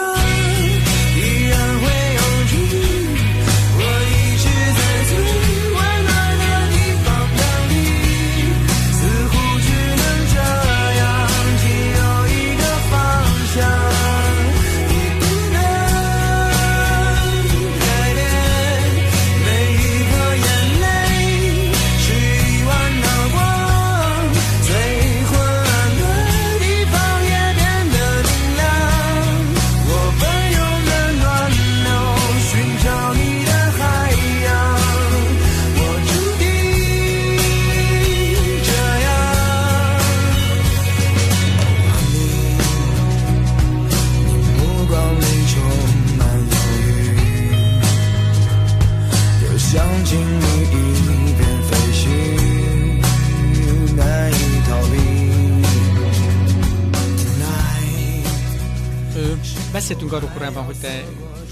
[60.44, 61.04] korábban, hogy te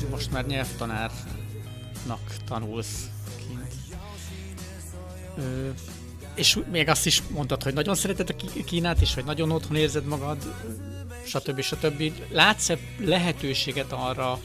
[0.09, 3.09] most már nyelvtanárnak tanulsz
[3.47, 3.73] kint.
[5.37, 5.69] Ö,
[6.35, 10.05] és még azt is mondtad, hogy nagyon szereted a Kínát, és hogy nagyon otthon érzed
[10.05, 10.55] magad,
[11.25, 11.61] stb.
[11.61, 12.11] stb.
[12.29, 14.39] Látsz-e lehetőséget arra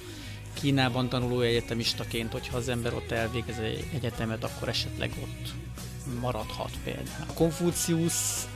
[0.53, 5.55] Kínában tanuló egyetemistaként, hogyha az ember ott elvégez egy egyetemet, akkor esetleg ott
[6.21, 7.27] maradhat például.
[7.29, 8.49] A Konfuciusz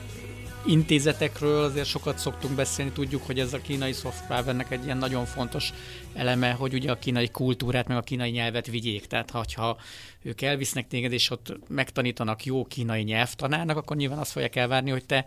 [0.66, 5.24] intézetekről azért sokat szoktunk beszélni, tudjuk, hogy ez a kínai soft powernek egy ilyen nagyon
[5.24, 5.72] fontos
[6.14, 9.06] eleme, hogy ugye a kínai kultúrát, meg a kínai nyelvet vigyék.
[9.06, 9.76] Tehát ha
[10.22, 15.04] ők elvisznek téged, és ott megtanítanak jó kínai nyelvtanárnak, akkor nyilván azt fogják elvárni, hogy
[15.04, 15.26] te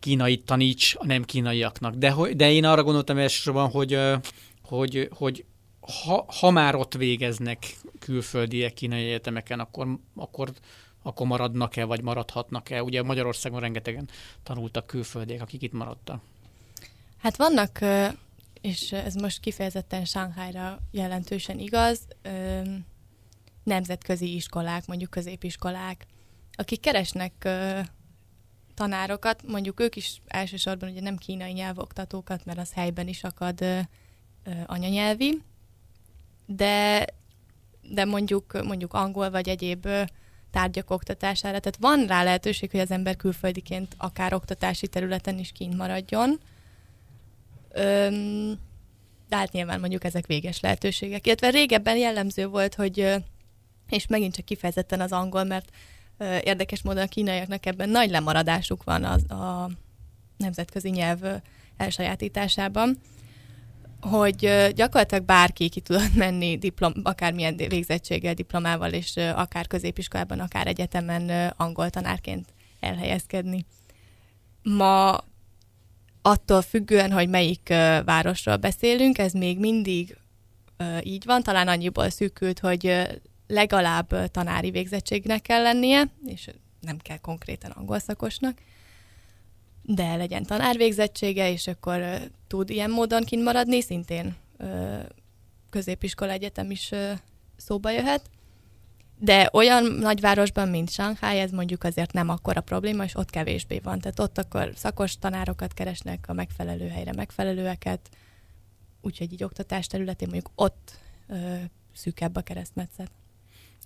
[0.00, 1.94] kínai taníts a nem kínaiaknak.
[1.94, 3.98] De, de én arra gondoltam elsősorban, hogy,
[4.62, 5.44] hogy, hogy
[6.04, 10.52] ha, ha már ott végeznek külföldiek kínai egyetemeken, akkor, akkor
[11.02, 12.82] akkor maradnak-e, vagy maradhatnak-e?
[12.82, 14.08] Ugye Magyarországon rengetegen
[14.42, 16.22] tanultak külföldiek, akik itt maradtak.
[17.18, 17.80] Hát vannak,
[18.60, 22.06] és ez most kifejezetten Shanghai-ra jelentősen igaz,
[23.64, 26.06] nemzetközi iskolák, mondjuk középiskolák,
[26.52, 27.48] akik keresnek
[28.74, 33.64] tanárokat, mondjuk ők is elsősorban ugye nem kínai nyelvoktatókat, mert az helyben is akad
[34.66, 35.42] anyanyelvi,
[36.46, 37.06] de,
[37.82, 39.88] de mondjuk, mondjuk angol vagy egyéb
[40.52, 41.58] tárgyak oktatására.
[41.58, 46.40] Tehát van rá lehetőség, hogy az ember külföldiként akár oktatási területen is kint maradjon.
[47.72, 48.58] Öm,
[49.28, 51.26] de hát nyilván mondjuk ezek véges lehetőségek.
[51.26, 53.14] Illetve régebben jellemző volt, hogy,
[53.88, 55.70] és megint csak kifejezetten az angol, mert
[56.42, 59.70] érdekes módon a kínaiaknak ebben nagy lemaradásuk van az, a
[60.36, 61.18] nemzetközi nyelv
[61.76, 63.00] elsajátításában.
[64.02, 71.52] Hogy gyakorlatilag bárki ki tudott menni diplom, akármilyen végzettséggel, diplomával, és akár középiskolában, akár egyetemen
[71.56, 72.48] angol tanárként
[72.80, 73.64] elhelyezkedni.
[74.62, 75.24] Ma
[76.22, 77.68] attól függően, hogy melyik
[78.04, 80.16] városról beszélünk, ez még mindig
[81.02, 83.06] így van, talán annyiból szűkült, hogy
[83.46, 86.48] legalább tanári végzettségnek kell lennie, és
[86.80, 88.58] nem kell konkrétan angol szakosnak,
[89.82, 92.02] de legyen tanárvégzettsége, és akkor
[92.46, 94.98] tud ilyen módon kint maradni, szintén ö,
[95.70, 96.90] középiskola egyetem is
[97.56, 98.30] szóba jöhet.
[99.18, 103.98] De olyan nagyvárosban, mint Shanghai, ez mondjuk azért nem akkora probléma, és ott kevésbé van.
[103.98, 108.08] Tehát ott akkor szakos tanárokat keresnek a megfelelő helyre megfelelőeket,
[109.00, 111.54] úgyhogy így oktatás területén mondjuk ott ö,
[111.92, 113.10] szűkebb a keresztmetszet.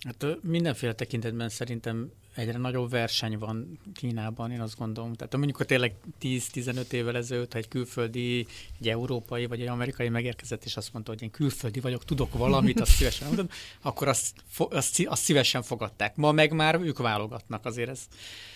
[0.05, 5.15] Hát mindenféle tekintetben szerintem egyre nagyobb verseny van Kínában, én azt gondolom.
[5.15, 8.47] Tehát mondjuk, hogy tényleg 10-15 évvel ezelőtt, ha egy külföldi,
[8.81, 12.81] egy európai vagy egy amerikai megérkezett, és azt mondta, hogy én külföldi vagyok, tudok valamit,
[12.81, 13.49] azt szívesen mondom,
[13.83, 16.17] akkor azt, azt, azt szívesen fogadták.
[16.17, 18.01] Ma meg már ők válogatnak, azért ez,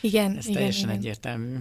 [0.00, 0.96] Igen, ez igen, teljesen igen.
[0.96, 1.56] egyértelmű.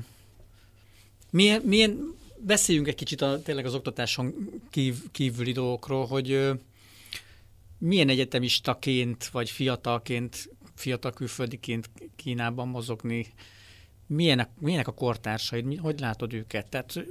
[1.30, 4.34] Milyen, milyen, beszéljünk egy kicsit a, tényleg az oktatáson
[4.70, 6.50] kív, kívüli dolgokról, hogy
[7.78, 10.50] milyen egyetemistaként, vagy fiatalként,
[10.80, 13.26] fiatal külföldiként Kínában mozogni,
[14.08, 16.70] milyenek, milyenek a kortársaid, hogy látod őket?
[16.70, 17.06] Tehát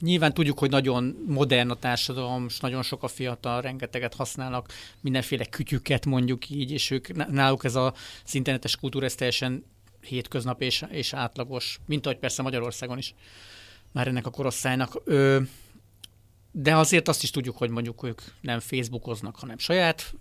[0.00, 5.44] nyilván tudjuk, hogy nagyon modern a társadalom, és nagyon sok a fiatal, rengeteget használnak mindenféle
[5.44, 7.94] kütyüket mondjuk így, és ők, náluk ez a,
[8.24, 9.64] az internetes kultúra, ez teljesen
[10.00, 13.14] hétköznap és, és átlagos, mint ahogy persze Magyarországon is
[13.92, 15.00] már ennek a korosztálynak.
[15.04, 15.40] Ö,
[16.52, 20.14] de azért azt is tudjuk, hogy mondjuk ők nem Facebookoznak, hanem saját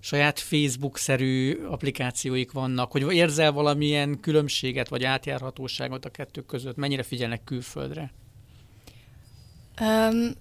[0.00, 7.44] saját Facebook-szerű applikációik vannak, hogy érzel valamilyen különbséget vagy átjárhatóságot a kettő között, mennyire figyelnek
[7.44, 8.12] külföldre?
[9.80, 10.32] Um,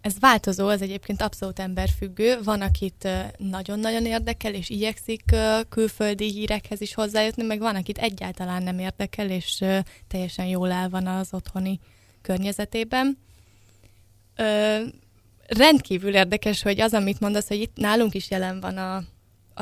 [0.00, 2.38] ez változó, ez egyébként abszolút emberfüggő.
[2.42, 3.08] Van, akit
[3.38, 5.22] nagyon-nagyon érdekel, és igyekszik
[5.68, 9.64] külföldi hírekhez is hozzájutni, meg van, akit egyáltalán nem érdekel, és
[10.08, 11.80] teljesen jól el van az otthoni
[12.22, 13.18] környezetében.
[15.56, 18.96] Rendkívül érdekes, hogy az, amit mondasz, hogy itt nálunk is jelen van a,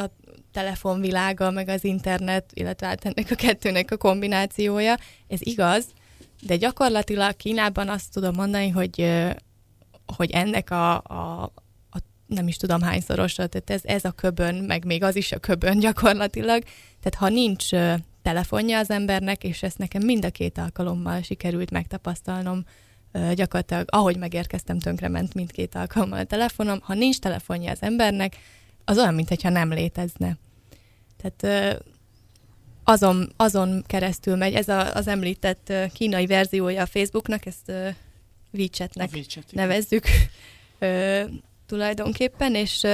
[0.00, 0.10] a
[0.52, 4.96] telefonvilága, meg az internet, illetve hát ennek a kettőnek a kombinációja.
[5.28, 5.86] Ez igaz,
[6.42, 9.26] de gyakorlatilag Kínában azt tudom mondani, hogy
[10.16, 11.42] hogy ennek a, a,
[11.90, 15.38] a nem is tudom hányszorosra, tehát ez, ez a köbön, meg még az is a
[15.38, 16.62] köbön gyakorlatilag.
[17.00, 17.68] Tehát ha nincs
[18.22, 22.64] telefonja az embernek, és ezt nekem mind a két alkalommal sikerült megtapasztalnom,
[23.12, 26.80] gyakorlatilag ahogy megérkeztem, tönkrement mindkét alkalommal a telefonom.
[26.82, 28.36] Ha nincs telefonja az embernek,
[28.84, 30.36] az olyan, mintha nem létezne.
[31.16, 31.78] Tehát
[32.84, 34.54] azon, azon keresztül megy.
[34.54, 37.72] Ez a, az említett kínai verziója a Facebooknak, ezt
[38.52, 40.04] WeChatnek WeChat, nevezzük
[41.66, 42.86] tulajdonképpen, és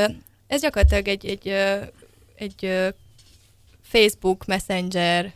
[0.47, 1.49] ez gyakorlatilag egy, egy,
[2.35, 2.93] egy
[3.83, 5.33] Facebook, Messenger,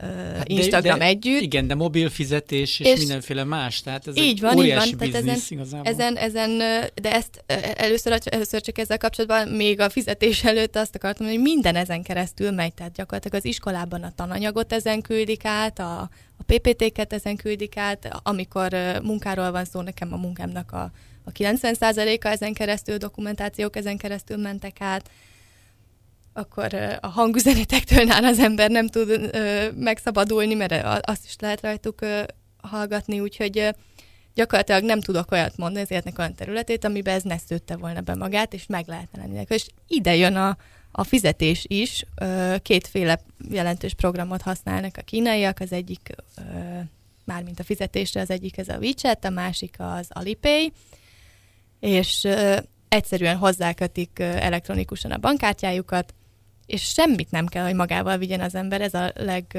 [0.00, 1.40] Hát Instagram együtt.
[1.40, 4.98] Igen, de mobil fizetés és, És- mindenféle más, tehát ez Így van, így óriási van,
[4.98, 5.86] tehát ezen- biznisz igazából.
[5.92, 6.58] Ezen, ezen,
[6.94, 7.44] de ezt
[7.76, 12.50] először, először csak ezzel kapcsolatban, még a fizetés előtt azt akartam, hogy minden ezen keresztül
[12.50, 16.00] megy, tehát gyakorlatilag az iskolában a tananyagot ezen küldik át, a,
[16.36, 20.90] a PPT-ket ezen küldik át, amikor munkáról van szó, nekem a munkámnak a,
[21.24, 25.10] a 90%-a ezen keresztül, dokumentációk ezen keresztül mentek át,
[26.36, 32.00] akkor a hangüzenetektől nál az ember nem tud ö, megszabadulni, mert azt is lehet rajtuk
[32.00, 32.22] ö,
[32.62, 33.68] hallgatni, úgyhogy ö,
[34.34, 38.14] gyakorlatilag nem tudok olyat mondani az életnek olyan területét, amiben ez ne szőtte volna be
[38.14, 39.44] magát, és meg lehetne lenni.
[39.48, 40.56] És ide jön a,
[40.92, 42.04] a fizetés is.
[42.62, 43.20] Kétféle
[43.50, 46.14] jelentős programot használnak a kínaiak, az egyik,
[47.24, 50.72] mármint a fizetésre, az egyik ez a WeChat, a másik az Alipay,
[51.80, 52.28] és
[52.88, 56.14] egyszerűen hozzákötik elektronikusan a bankkártyájukat,
[56.66, 59.58] és semmit nem kell, hogy magával vigyen az ember, ez a leg,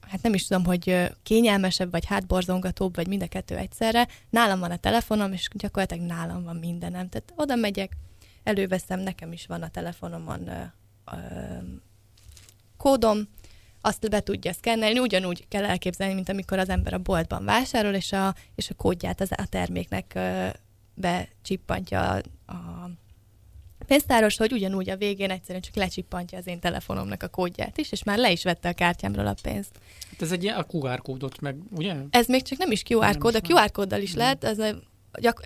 [0.00, 4.08] hát nem is tudom, hogy kényelmesebb, vagy hátborzongatóbb, vagy mind a kettő egyszerre.
[4.30, 7.08] Nálam van a telefonom, és gyakorlatilag nálam van mindenem.
[7.08, 7.92] Tehát oda megyek,
[8.42, 10.62] előveszem, nekem is van a telefonomon ö,
[11.12, 11.16] ö,
[12.76, 13.28] kódom,
[13.80, 18.12] azt be tudja szkennelni, ugyanúgy kell elképzelni, mint amikor az ember a boltban vásárol, és
[18.12, 20.48] a, és a kódját az, a terméknek ö,
[20.94, 22.22] becsippantja a,
[22.52, 22.90] a
[23.90, 28.02] pénztáros, hogy ugyanúgy a végén egyszerűen csak lecsippantja az én telefonomnak a kódját is, és
[28.02, 29.70] már le is vette a kártyámról a pénzt.
[30.10, 31.94] Hát ez egy ilyen a QR kódot meg, ugye?
[32.10, 33.62] Ez még csak nem is QR Nem kód, a is van.
[33.62, 34.74] QR kóddal is lehet, az a,
[35.20, 35.42] gyak,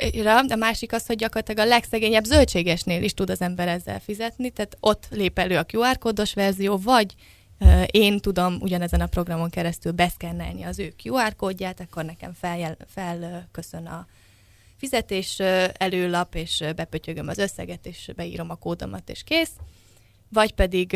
[0.49, 4.77] a másik az, hogy gyakorlatilag a legszegényebb zöldségesnél is tud az ember ezzel fizetni, tehát
[4.81, 7.15] ott lép elő a QR kódos verzió, vagy
[7.91, 13.87] én tudom ugyanezen a programon keresztül beszkennelni az ő QR kódját, akkor nekem feljel, felköszön
[13.87, 14.07] a
[14.77, 15.39] fizetés
[15.73, 19.53] előlap, és bepötyögöm az összeget, és beírom a kódomat, és kész.
[20.29, 20.93] Vagy pedig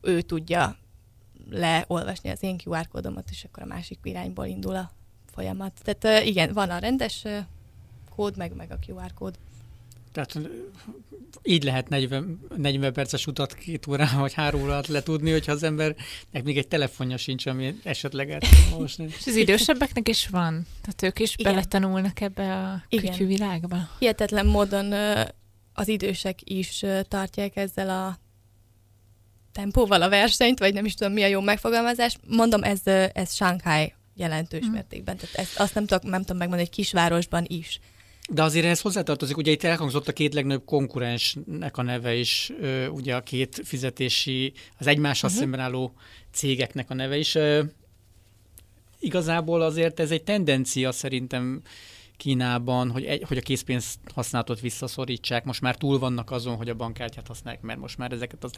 [0.00, 0.76] ő tudja
[1.50, 4.90] leolvasni az én QR kódomat, és akkor a másik irányból indul a
[5.32, 5.80] folyamat.
[5.82, 7.24] Tehát igen, van a rendes
[8.14, 9.38] kód, meg, meg a QR kód.
[10.12, 10.38] Tehát
[11.42, 15.62] így lehet 40, 40 perces utat két órán vagy három óra alatt letudni, hogyha az
[15.62, 18.40] embernek még egy telefonja sincs, ami esetleg el
[18.72, 19.04] olvasni.
[19.18, 20.66] És az idősebbeknek is van?
[20.80, 21.52] Tehát ők is Igen.
[21.52, 23.76] beletanulnak ebbe a kütyű világba?
[23.98, 24.92] Hihetetlen módon
[25.72, 28.18] az idősek is tartják ezzel a
[29.52, 32.16] tempóval a versenyt, vagy nem is tudom mi a jó megfogalmazás.
[32.28, 32.80] Mondom, ez,
[33.12, 34.72] ez Shanghai jelentős Mhm.
[34.72, 35.16] mértékben.
[35.16, 37.80] Tehát ezt, azt nem tudom, nem tudom megmondani, egy kisvárosban is.
[38.30, 42.52] De azért ehhez hozzátartozik, ugye itt elhangzott a két legnagyobb konkurensnek a neve is,
[42.90, 45.44] ugye a két fizetési, az egymással uh-huh.
[45.44, 45.92] szemben álló
[46.32, 47.38] cégeknek a neve is.
[49.00, 51.62] Igazából azért ez egy tendencia szerintem
[52.16, 55.44] Kínában, hogy, egy, hogy a készpénz használatot visszaszorítsák.
[55.44, 58.52] Most már túl vannak azon, hogy a bankkártyát használják, mert most már ezeket az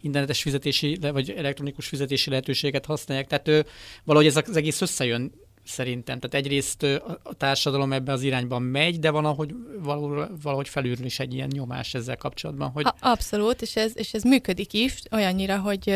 [0.00, 3.26] internetes fizetési, vagy elektronikus fizetési lehetőséget használják.
[3.26, 3.66] Tehát
[4.04, 5.32] valahogy ez az egész összejön
[5.64, 6.20] szerintem.
[6.20, 11.18] Tehát egyrészt a- társadalom ebbe az irányban megy, de van, ahogy valahogy, valahogy felülről is
[11.18, 15.94] egy ilyen nyomás ezzel kapcsolatban, hogy abszolút, és ez, és ez működik is, olyannyira, hogy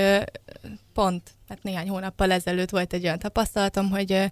[0.92, 4.30] pont hát néhány hónappal ezelőtt volt egy olyan tapasztalatom, hogy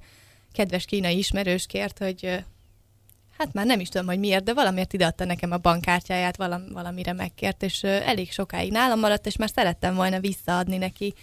[0.52, 2.44] kedves kínai ismerős kért, hogy
[3.38, 7.12] hát már nem is tudom, hogy miért, de valamiért ideadta nekem a bankkártyáját, valam, valamire
[7.12, 11.14] megkért, és elég sokáig nálam maradt, és már szerettem volna visszaadni neki.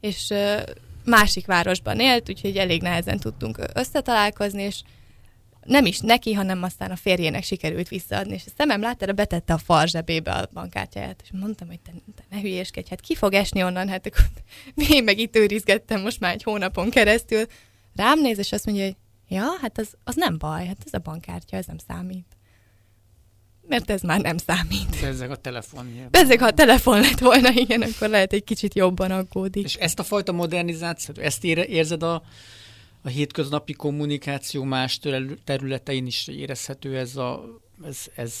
[0.00, 0.34] És
[1.06, 4.80] másik városban élt, úgyhogy elég nehezen tudtunk összetalálkozni, és
[5.66, 9.58] nem is neki, hanem aztán a férjének sikerült visszaadni, és a szemem láttára betette a
[9.58, 13.62] far zsebébe a bankkártyáját, és mondtam, hogy te, te ne hülyéskedj, hát ki fog esni
[13.62, 14.24] onnan, hát akkor
[14.96, 17.44] én meg itt őrizgettem most már egy hónapon keresztül.
[17.94, 18.96] Rám néz, és azt mondja, hogy
[19.28, 22.35] ja, hát az, az nem baj, hát ez a bankkártya, ez nem számít.
[23.68, 25.02] Mert ez már nem számít.
[25.02, 26.08] ezek a telefon.
[26.10, 29.64] Ezek, ha a telefon lett volna, igen, akkor lehet egy kicsit jobban aggódik.
[29.64, 32.22] És ezt a fajta modernizációt, ezt ére, érzed a,
[33.02, 37.44] a hétköznapi kommunikáció más terül- területein is érezhető ez, a,
[37.86, 38.34] ez, ez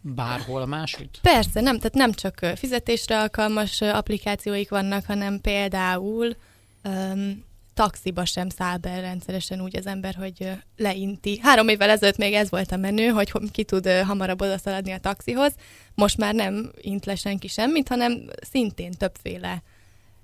[0.00, 1.08] bárhol máshogy?
[1.22, 6.36] Persze, nem, tehát nem csak fizetésre alkalmas applikációik vannak, hanem például
[6.84, 7.46] um,
[7.78, 11.38] taxiba sem száll be rendszeresen úgy az ember, hogy leinti.
[11.42, 14.98] Három évvel ezelőtt még ez volt a menő, hogy ho- ki tud hamarabb odaszaladni a
[14.98, 15.54] taxihoz.
[15.94, 19.62] Most már nem int le senki semmit, hanem szintén többféle.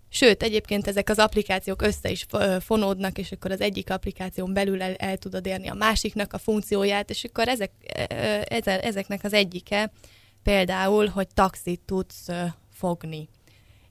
[0.09, 2.26] Sőt, egyébként ezek az applikációk össze is
[2.61, 7.11] fonódnak, és akkor az egyik applikáción belül el, el tudod érni a másiknak a funkcióját,
[7.11, 7.70] és akkor ezek,
[8.64, 9.92] ezeknek az egyike
[10.42, 12.26] például, hogy taxit tudsz
[12.72, 13.28] fogni.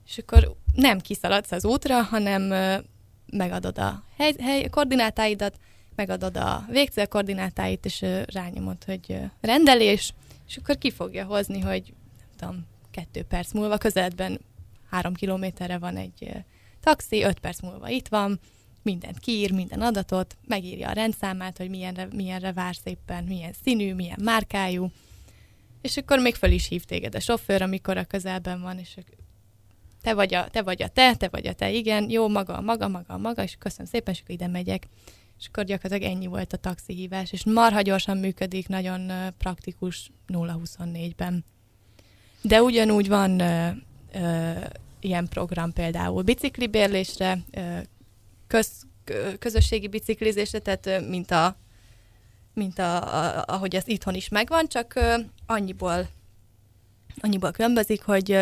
[0.06, 2.52] És akkor nem kiszaladsz az útra, hanem
[3.36, 5.58] megadod a hely, hely koordinátáidat,
[5.94, 10.14] megadod a végcél koordinátáit, és rányomod, hogy rendelés,
[10.46, 14.40] és akkor ki fogja hozni, hogy nem tudom, kettő perc múlva közeledben
[14.90, 16.44] három kilométerre van egy
[16.80, 18.40] taxi, öt perc múlva itt van,
[18.82, 24.18] mindent kiír, minden adatot, megírja a rendszámát, hogy milyenre, milyenre vársz éppen, milyen színű, milyen
[24.22, 24.90] márkájú,
[25.82, 28.96] és akkor még föl is hív téged a sofőr, amikor a közelben van, és
[30.04, 32.88] te vagy a te, vagy a te, te vagy a te, igen, jó, maga, maga,
[32.88, 34.86] maga, maga, és köszönöm szépen, és akkor ide megyek.
[35.38, 41.44] És akkor gyakorlatilag ennyi volt a taxihívás, és marha gyorsan működik, nagyon praktikus 0-24-ben.
[42.42, 43.68] De ugyanúgy van ö,
[44.12, 44.52] ö,
[45.00, 47.78] ilyen program például biciklibérlésre, ö,
[48.46, 51.56] köz, kö- közösségi biciklizésre, tehát mint a
[52.54, 55.00] mint a, a, ahogy ez itthon is megvan, csak
[55.46, 56.08] annyiból
[57.20, 58.32] annyiból különbözik, hogy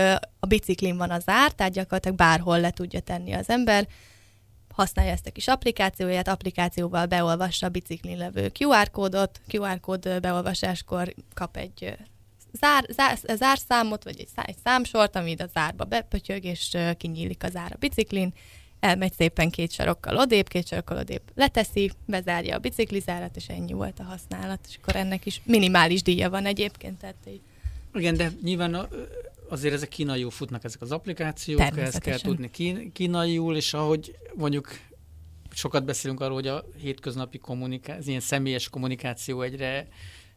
[0.41, 3.87] a biciklin van az ár, tehát gyakorlatilag bárhol le tudja tenni az ember,
[4.75, 11.15] használja ezt a kis applikációját, applikációval beolvassa a biciklin levő QR kódot, QR kód beolvasáskor
[11.35, 11.97] kap egy
[12.61, 17.57] zár, zár, zárszámot, vagy egy, szá- egy számsort, amit a zárba bepötyög, és kinyílik az
[17.57, 18.33] ár a biciklin,
[18.81, 23.99] elmegy szépen két sarokkal odébb, két sarokkal odébb leteszi, bezárja a biciklizárat, és ennyi volt
[23.99, 27.41] a használat, és akkor ennek is minimális díja van egyébként, tehát így
[27.95, 28.89] Igen, de nyilván
[29.49, 34.69] azért ezek kínaiul futnak ezek az applikációk, ezt kell tudni kín, kínaiul, és ahogy mondjuk
[35.51, 39.89] sokat beszélünk arról, hogy a hétköznapi kommunikáció, ilyen személyes kommunikáció egyre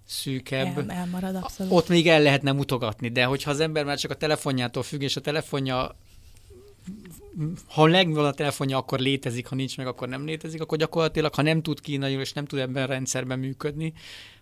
[0.05, 0.77] szűkebb.
[0.77, 1.71] el, elmarad abszolút.
[1.73, 5.15] Ott még el lehetne mutogatni, de hogyha az ember már csak a telefonjától függ, és
[5.15, 5.95] a telefonja
[7.67, 11.41] ha megvan a telefonja, akkor létezik, ha nincs meg, akkor nem létezik, akkor gyakorlatilag, ha
[11.41, 13.93] nem tud kínaiul, és nem tud ebben a rendszerben működni,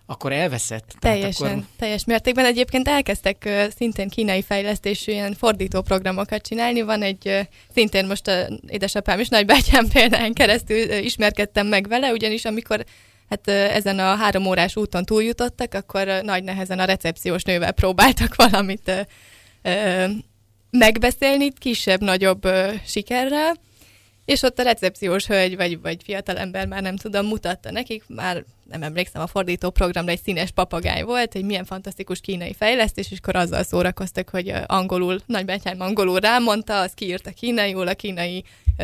[0.06, 0.96] akkor elveszett.
[1.00, 2.46] Teljesen, akkor, teljes mértékben.
[2.46, 6.82] Egyébként elkezdtek szintén kínai fejlesztésű ilyen fordító programokat csinálni.
[6.82, 12.84] Van egy, szintén most a édesapám és nagybátyám példán keresztül ismerkedtem meg vele, ugyanis amikor
[13.30, 18.88] hát ezen a három órás úton túljutottak, akkor nagy nehezen a recepciós nővel próbáltak valamit
[18.88, 19.00] ö,
[19.62, 20.06] ö,
[20.70, 22.48] megbeszélni, kisebb-nagyobb
[22.86, 23.54] sikerrel,
[24.26, 28.84] és ott a recepciós hölgy, vagy, vagy fiatalember már nem tudom, mutatta nekik, már nem
[28.84, 33.36] emlékszem, a fordító programra egy színes papagáj volt, egy milyen fantasztikus kínai fejlesztés, és akkor
[33.36, 38.44] azzal szórakoztak, hogy angolul, nagybátyám angolul rámondta, az kiírta kínaiul, a kínai
[38.78, 38.84] ö,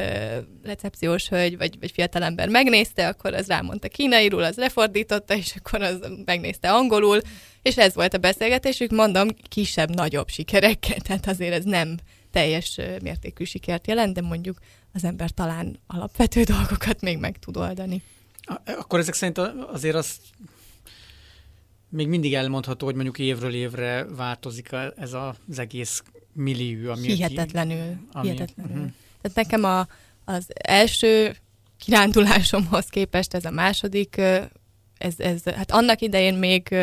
[0.64, 6.00] recepciós hölgy, vagy, vagy fiatalember megnézte, akkor az rámondta kínaiul, az lefordította, és akkor az
[6.26, 7.22] megnézte angolul,
[7.62, 11.98] és ez volt a beszélgetésük, mondom, kisebb-nagyobb sikerekkel, tehát azért ez nem
[12.32, 14.58] teljes mértékű sikert jelent, de mondjuk
[14.94, 18.02] az ember talán alapvető dolgokat még meg tud oldani.
[18.66, 19.38] Akkor ezek szerint
[19.72, 20.20] azért az
[21.90, 26.92] még mindig elmondható, hogy mondjuk évről évre változik ez az egész millió.
[26.92, 27.98] Ami hihetetlenül.
[28.12, 28.76] Ami, hihetetlenül.
[28.76, 28.92] Uh-huh.
[29.22, 29.88] Tehát nekem a,
[30.26, 31.36] az első
[31.80, 34.18] kirándulásomhoz képest ez a második,
[34.98, 36.76] ez, ez, hát annak idején még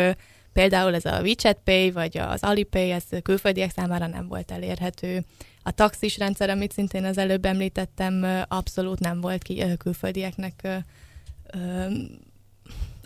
[0.53, 5.25] például ez a WeChat Pay, vagy az Alipay, ez külföldiek számára nem volt elérhető.
[5.67, 10.69] A taxis rendszer, amit szintén az előbb említettem, abszolút nem volt ki külföldieknek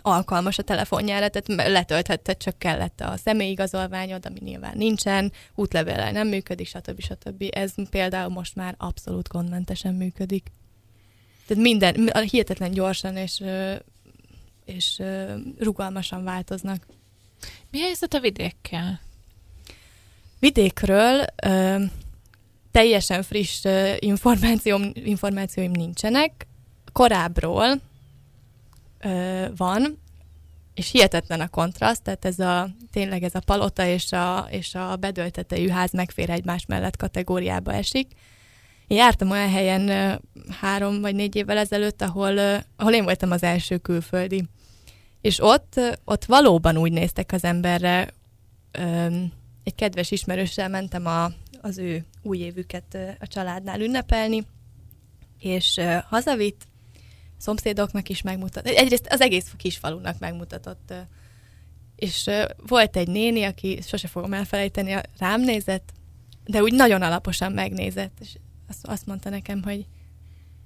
[0.01, 6.67] alkalmas a telefonjára, tehát letölthette, csak kellett a személyigazolványod, ami nyilván nincsen, útlevéllel nem működik,
[6.67, 7.01] stb.
[7.01, 7.43] stb.
[7.49, 10.51] Ez például most már abszolút gondmentesen működik.
[11.47, 13.43] Tehát minden, hihetetlen gyorsan és,
[14.65, 15.01] és
[15.59, 16.85] rugalmasan változnak.
[17.71, 18.99] Mi a helyzet a vidékkel?
[20.39, 21.25] Vidékről
[22.71, 23.65] teljesen friss
[23.99, 26.47] információm, információim nincsenek.
[26.91, 27.81] Korábbról
[28.99, 29.99] ö, van,
[30.73, 34.95] és hihetetlen a kontraszt, tehát ez a, tényleg ez a palota és a, és a
[34.95, 38.11] bedöltetejű ház megfér egymás mellett kategóriába esik.
[38.87, 40.19] Én jártam olyan helyen
[40.59, 44.43] három vagy négy évvel ezelőtt, ahol, ö, ahol én voltam az első külföldi.
[45.21, 48.13] És ott, ott valóban úgy néztek az emberre,
[49.63, 51.31] egy kedves ismerőssel mentem a,
[51.61, 54.45] az ő új évüket a családnál ünnepelni,
[55.39, 56.67] és hazavitt,
[57.37, 60.93] szomszédoknak is megmutatott, egyrészt az egész kisfalunak megmutatott,
[61.95, 62.29] és
[62.67, 65.91] volt egy néni, aki sose fogom elfelejteni, rám nézett,
[66.45, 68.35] de úgy nagyon alaposan megnézett, és
[68.81, 69.85] azt, mondta nekem, hogy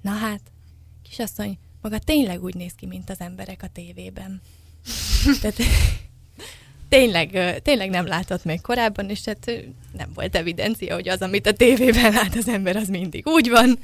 [0.02, 0.40] na hát,
[1.02, 4.40] kisasszony, maga tényleg úgy néz ki, mint az emberek a tévében.
[5.40, 5.56] Tehát
[6.88, 9.50] tényleg, tényleg nem látott még korábban, és hát
[9.96, 13.78] nem volt evidencia, hogy az, amit a tévében lát az ember, az mindig úgy van.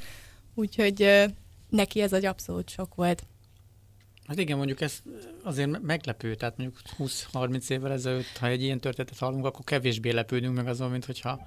[0.54, 1.28] Úgyhogy
[1.68, 3.22] neki ez egy abszolút sok volt.
[4.26, 5.02] Hát igen, mondjuk ez
[5.42, 10.54] azért meglepő, tehát mondjuk 20-30 évvel ezelőtt, ha egy ilyen történetet hallunk, akkor kevésbé lepődünk
[10.54, 11.46] meg azon, mint hogyha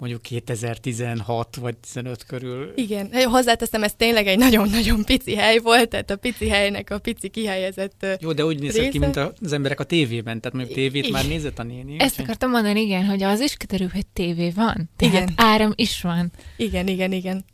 [0.00, 2.72] mondjuk 2016 vagy 15 körül.
[2.74, 7.28] Igen, hozzáteszem, ez tényleg egy nagyon-nagyon pici hely volt, tehát a pici helynek a pici
[7.28, 11.12] kihelyezett Jó, de úgy nézett ki, mint az emberek a tévében, tehát mondjuk tévét igen.
[11.12, 11.96] már nézett a néni.
[11.98, 15.32] Ezt úgy, akartam mondani, igen, hogy az is kiderül, hogy tévé van, tehát igen.
[15.36, 16.32] áram is van.
[16.56, 17.44] Igen, igen, igen.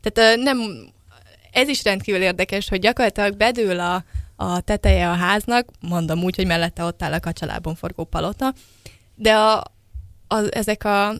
[0.00, 0.58] Tehát nem,
[1.52, 4.04] ez is rendkívül érdekes, hogy gyakorlatilag bedől a,
[4.36, 8.52] a teteje a háznak, mondom úgy, hogy mellette ott áll a kacsalában forgó palota,
[9.14, 9.58] de a,
[10.28, 11.14] a, ezek a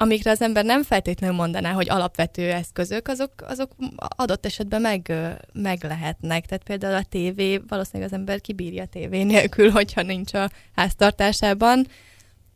[0.00, 5.12] amikre az ember nem feltétlenül mondaná, hogy alapvető eszközök, azok, azok adott esetben meg,
[5.52, 6.46] meg lehetnek.
[6.46, 11.86] Tehát például a tévé, valószínűleg az ember kibírja a tévé nélkül, hogyha nincs a háztartásában,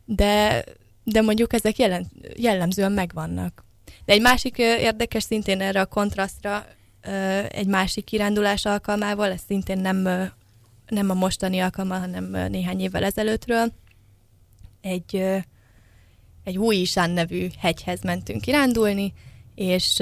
[0.05, 0.63] de,
[1.03, 3.63] de mondjuk ezek jelen, jellemzően megvannak.
[4.05, 6.65] De egy másik érdekes szintén erre a kontrasztra,
[7.49, 10.01] egy másik kirándulás alkalmával, ez szintén nem,
[10.87, 13.71] nem a mostani alkalma, hanem néhány évvel ezelőttről,
[14.81, 15.43] egy
[16.43, 19.13] egy Huisán nevű hegyhez mentünk kirándulni,
[19.55, 20.01] és,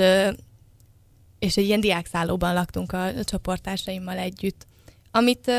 [1.40, 4.66] és egy ilyen diákszállóban laktunk a, csoportársaimmal együtt,
[5.12, 5.52] amit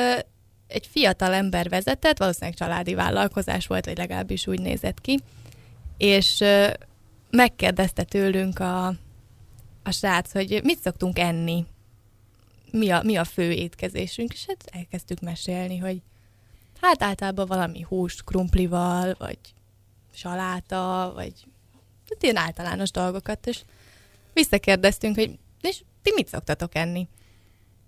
[0.66, 5.20] egy fiatal ember vezetett, valószínűleg családi vállalkozás volt, vagy legalábbis úgy nézett ki,
[5.96, 6.44] és
[7.30, 8.86] megkérdezte tőlünk a,
[9.82, 11.66] a srác, hogy mit szoktunk enni,
[12.70, 16.02] mi a, mi a fő étkezésünk, és hát elkezdtük mesélni, hogy
[16.80, 19.38] hát általában valami hús krumplival, vagy
[20.14, 21.32] saláta, vagy
[22.08, 23.60] hát ilyen általános dolgokat, és
[24.32, 27.08] visszakérdeztünk, hogy és ti mit szoktatok enni?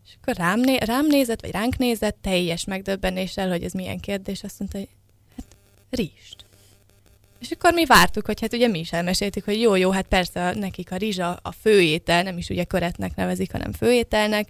[0.07, 4.43] És akkor rám, né- rám nézett, vagy ránk nézett, teljes megdöbbenéssel, hogy ez milyen kérdés,
[4.43, 4.89] azt mondta, hogy
[5.37, 5.57] hát
[5.91, 6.45] rizst.
[7.39, 10.55] És akkor mi vártuk, hogy hát ugye mi is elmeséltük, hogy jó, jó, hát persze
[10.55, 14.49] nekik a rizs a, a főétel, nem is ugye köretnek nevezik, hanem főételnek,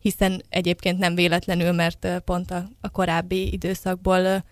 [0.00, 4.44] hiszen egyébként nem véletlenül, mert pont a, a korábbi időszakból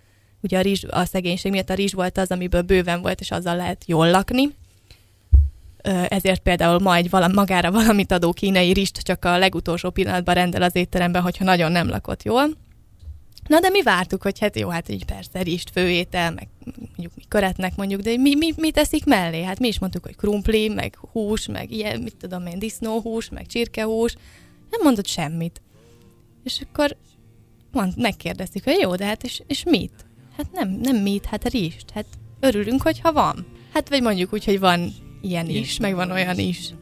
[0.43, 3.57] ugye a, rizs, a szegénység miatt a rizs volt az, amiből bőven volt, és azzal
[3.57, 4.55] lehet jól lakni.
[6.09, 10.63] ezért például ma egy vala, magára valamit adó kínai rist csak a legutolsó pillanatban rendel
[10.63, 12.45] az étteremben, hogyha nagyon nem lakott jól.
[13.49, 17.23] Na de mi vártuk, hogy hát jó, hát így persze rist, főétel, meg mondjuk mi
[17.29, 19.43] köretnek mondjuk, de mi, mi, mi teszik mellé?
[19.43, 23.47] Hát mi is mondtuk, hogy krumpli, meg hús, meg ilyen, mit tudom én, disznóhús, meg
[23.47, 24.15] csirkehús.
[24.71, 25.61] Nem mondott semmit.
[26.45, 26.97] És akkor
[27.73, 30.02] mond, megkérdezték, hogy jó, de hát és, és mit?
[30.38, 31.90] Hát nem, nem mit, hát rist.
[31.94, 32.06] Hát
[32.40, 33.46] örülünk, hogyha van.
[33.74, 36.74] Hát vagy mondjuk úgy, hogy van ilyen is, meg van olyan is.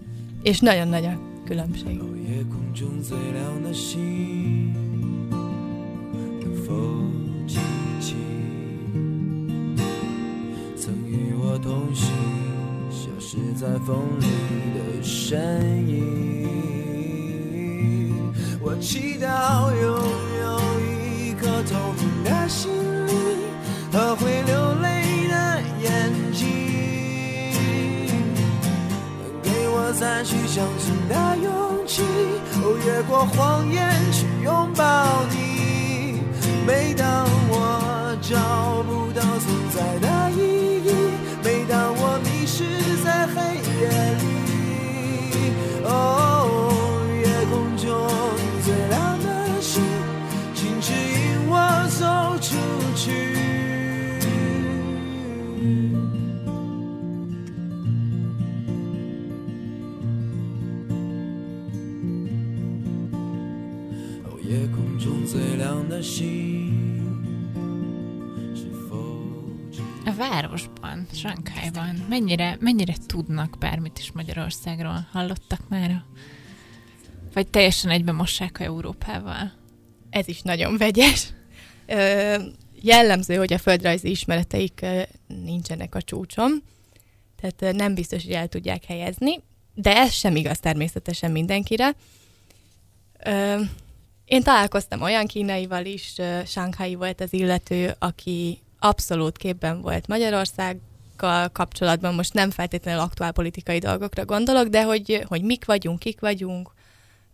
[0.43, 1.99] És nagyon nagy a különbség.
[2.28, 4.74] 夜空中最亮的星，
[6.11, 6.74] 能否
[7.45, 7.59] 记
[8.01, 8.16] 起
[10.76, 12.09] 曾与我同行、
[12.89, 14.26] 消失在风里
[14.74, 15.95] 的身影？
[18.59, 20.28] 我祈祷拥有一颗透明的
[22.51, 22.70] 心
[23.07, 23.12] 里
[23.92, 24.86] 和会流泪
[25.28, 25.34] 的
[25.80, 25.88] 眼
[26.32, 26.40] 睛。
[29.42, 31.48] 给我再去相信的勇
[31.86, 32.03] 气，
[32.62, 33.78] 哦，越过谎言
[34.12, 34.82] 去拥抱
[35.30, 36.18] 你。
[36.66, 37.07] 每当
[70.41, 75.09] városban, Sankhájban mennyire, mennyire tudnak bármit is Magyarországról?
[75.12, 76.03] Hallottak már?
[77.32, 79.53] Vagy teljesen egybe mossák a Európával?
[80.11, 81.28] Ez is nagyon vegyes.
[81.86, 82.34] Ö,
[82.80, 84.86] jellemző, hogy a földrajzi ismereteik
[85.26, 86.62] nincsenek a csúcson,
[87.41, 89.41] tehát nem biztos, hogy el tudják helyezni,
[89.74, 91.95] de ez sem igaz természetesen mindenkire.
[93.24, 93.61] Ö,
[94.24, 96.14] én találkoztam olyan kínaival is,
[96.47, 103.78] Shanghai volt az illető, aki abszolút képben volt Magyarországgal kapcsolatban, most nem feltétlenül aktuál politikai
[103.78, 106.70] dolgokra gondolok, de hogy, hogy mik vagyunk, kik vagyunk,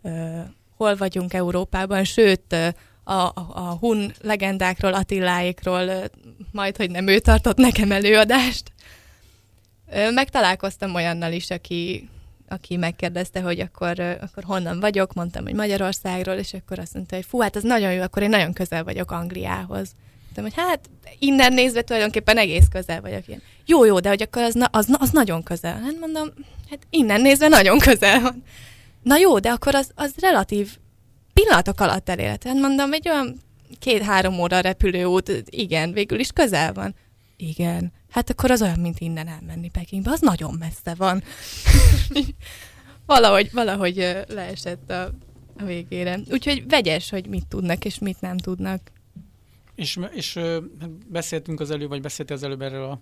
[0.01, 0.39] ö,
[0.77, 2.55] hol vagyunk Európában, sőt,
[3.03, 6.05] a, a, a Hun legendákról, Attiláékról, ö,
[6.51, 8.71] majd, hogy nem ő tartott nekem előadást.
[9.91, 12.09] Ö, Megtalálkoztam olyannal is, aki,
[12.47, 17.25] aki megkérdezte, hogy akkor, akkor honnan vagyok, mondtam, hogy Magyarországról, és akkor azt mondta, hogy
[17.25, 19.95] fú, hát ez nagyon jó, akkor én nagyon közel vagyok Angliához.
[20.37, 23.41] Mondtam, hogy hát innen nézve tulajdonképpen egész közel vagyok ilyen.
[23.65, 25.79] Jó, jó, de hogy akkor az, na- az, az nagyon közel.
[25.79, 26.29] Hát mondom,
[26.69, 28.43] hát innen nézve nagyon közel van.
[29.03, 30.77] Na jó, de akkor az, az relatív
[31.33, 32.49] pillanatok alatt elérhető.
[32.49, 33.41] Hát mondom, egy olyan
[33.79, 36.95] két-három óra repülőút, igen, végül is közel van.
[37.37, 37.91] Igen.
[38.09, 41.23] Hát akkor az olyan, mint innen elmenni Pekingbe, az nagyon messze van.
[43.05, 45.01] valahogy, valahogy leesett a,
[45.57, 46.19] a végére.
[46.31, 48.91] Úgyhogy vegyes, hogy mit tudnak és mit nem tudnak.
[49.77, 50.33] És, és
[50.79, 52.99] hát beszéltünk az előbb, vagy beszélt az előbb erről a,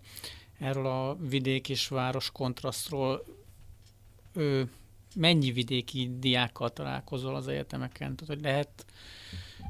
[0.60, 3.26] erről a vidék és város kontrasztról.
[4.34, 4.62] Ö,
[5.16, 8.16] mennyi vidéki diákkal találkozol az egyetemeken?
[8.16, 8.86] Tehát, hogy lehet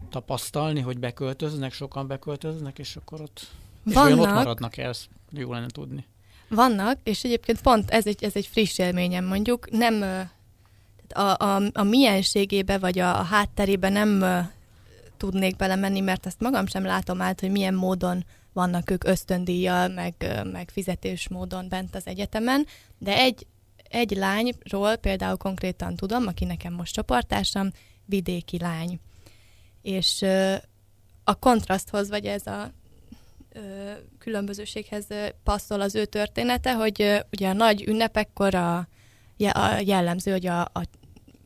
[0.09, 3.47] tapasztalni, hogy beköltöznek, sokan beköltöznek, és akkor ott,
[3.85, 4.43] és vajon ott Vannak.
[4.43, 6.05] maradnak el, ezt jó lenne tudni.
[6.49, 10.01] Vannak, és egyébként pont ez egy, ez egy friss élményem mondjuk, nem
[11.09, 14.23] a, a, a mienségébe vagy a, a hátterébe nem
[15.18, 20.41] tudnék belemenni, mert ezt magam sem látom át, hogy milyen módon vannak ők ösztöndíjjal, meg,
[20.51, 22.66] meg fizetős módon bent az egyetemen,
[22.97, 23.47] de egy,
[23.89, 27.72] egy lányról például konkrétan tudom, aki nekem most csoportársam,
[28.05, 28.99] vidéki lány.
[29.82, 30.26] És
[31.24, 32.72] a kontraszthoz, vagy ez a
[33.53, 35.07] ö, különbözőséghez
[35.43, 38.78] passzol az ő története, hogy ugye a nagy ünnepekkor a,
[39.38, 40.82] a jellemző, hogy a, a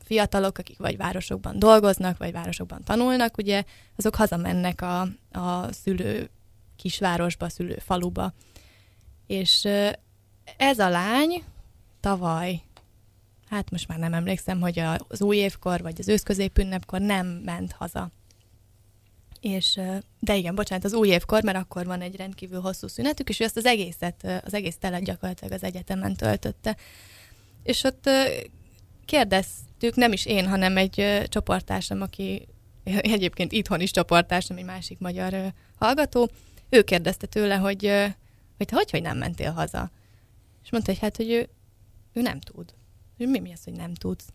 [0.10, 3.64] fiatalok, akik vagy városokban dolgoznak, vagy városokban tanulnak, ugye,
[3.96, 5.02] azok hazamennek a,
[5.32, 6.30] a szülő
[6.76, 8.34] kisvárosba, szülő faluba.
[9.28, 9.68] És
[10.58, 11.44] ez a lány
[12.00, 12.62] tavaly,
[13.50, 18.10] hát most már nem emlékszem, hogy az új évkor, vagy az őszközépünnepkor nem ment haza.
[19.42, 19.80] És,
[20.20, 23.44] de igen, bocsánat, az új évkor, mert akkor van egy rendkívül hosszú szünetük, és ő
[23.44, 26.78] ezt az egészet, az egész telet gyakorlatilag az egyetemen töltötte.
[27.64, 28.24] És ott ö,
[29.80, 32.48] kérdeztük, nem is én, hanem egy ö, csoporttársam, aki
[33.16, 36.30] egyébként itthon is csoporttársam, egy másik magyar hallgató,
[36.70, 37.92] ő kérdezte tőle, hogy,
[38.58, 39.92] hogy te hogy, hogy nem mentél haza?
[40.64, 41.50] És mondta, hogy hát, hogy ő,
[42.14, 42.74] ő nem tud.
[43.18, 44.28] Hogy mi, mi az, hogy nem tudsz?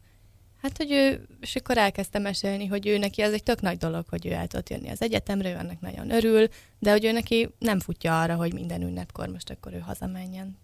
[0.62, 4.05] Hát, hogy ő, és akkor elkezdtem mesélni, hogy ő neki az egy tök nagy dolog,
[4.09, 7.49] hogy ő el tudott jönni az egyetemre, ő ennek nagyon örül, de hogy ő neki
[7.59, 10.59] nem futja arra, hogy minden ünnepkor most akkor ő hazamenjen.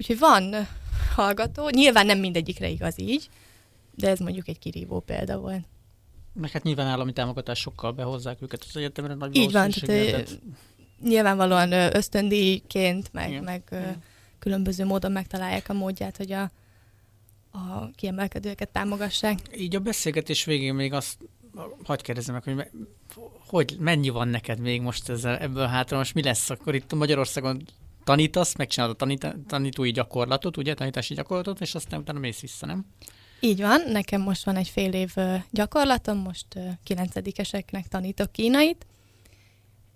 [0.00, 0.68] Úgyhogy van
[1.14, 3.28] hallgató, nyilván nem mindegyikre igaz így,
[3.94, 5.64] de ez mondjuk egy kirívó példa volt.
[6.32, 10.40] Meg hát nyilván állami támogatásokkal behozzák őket az egyetemre nagy Így van, tehát, tehát
[11.02, 13.42] nyilvánvalóan ösztöndíjként, meg, Igen.
[13.42, 14.02] meg Igen.
[14.38, 16.42] különböző módon megtalálják a módját, hogy a,
[17.50, 19.38] a kiemelkedőket támogassák.
[19.56, 21.16] Így a beszélgetés végén még azt
[21.84, 22.70] hagyd kérdezem meg, hogy,
[23.46, 27.62] hogy mennyi van neked még most ezzel, ebből hátra, most mi lesz akkor itt Magyarországon
[28.04, 32.86] tanítasz, megcsinálod a tanít, tanítói gyakorlatot, ugye, tanítási gyakorlatot, és aztán utána mész vissza, nem?
[33.40, 35.14] Így van, nekem most van egy fél év
[35.50, 36.46] gyakorlatom, most
[36.82, 38.86] kilencedikeseknek tanítok kínait,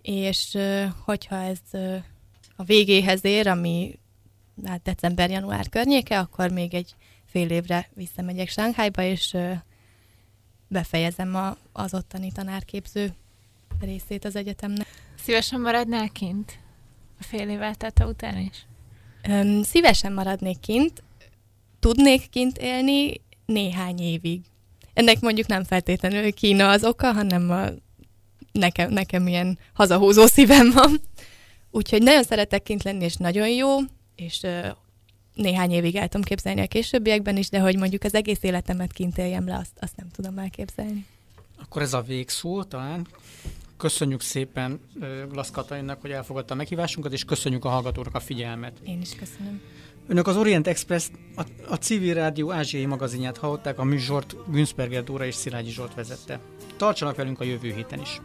[0.02, 0.59] és
[1.05, 1.59] hogyha ez
[2.57, 3.98] a végéhez ér, ami
[4.64, 6.94] hát december-január környéke, akkor még egy
[7.24, 9.36] fél évre visszamegyek Sánkhájba, és
[10.68, 13.14] befejezem a, az ottani tanárképző
[13.80, 14.86] részét az egyetemnek.
[15.22, 16.59] Szívesen maradnál kint?
[17.25, 18.66] Fél év eltelte után is?
[19.29, 21.03] Öm, szívesen maradnék kint,
[21.81, 24.41] tudnék kint élni néhány évig.
[24.95, 27.66] Ennek mondjuk nem feltétlenül Kína az oka, hanem a,
[28.53, 31.01] nekem, nekem ilyen hazahúzó szívem van.
[31.70, 33.79] Úgyhogy nagyon szeretek kint lenni, és nagyon jó,
[34.16, 34.68] és ö,
[35.35, 39.18] néhány évig el tudom képzelni a későbbiekben is, de hogy mondjuk az egész életemet kint
[39.18, 41.07] éljem le, azt, azt nem tudom elképzelni.
[41.62, 43.07] Akkor ez a végszó talán.
[43.77, 44.81] Köszönjük szépen
[45.31, 48.79] Glasz Katalinnak, hogy elfogadta a meghívásunkat, és köszönjük a hallgatóknak a figyelmet.
[48.85, 49.61] Én is köszönöm.
[50.07, 55.27] Önök az Orient Express, a, a civil rádió ázsiai magazinját hallották, a műsort Günzberger Dóra
[55.27, 56.41] és Szilágyi Zsolt vezette.
[56.77, 58.20] Tartsanak velünk a jövő héten is.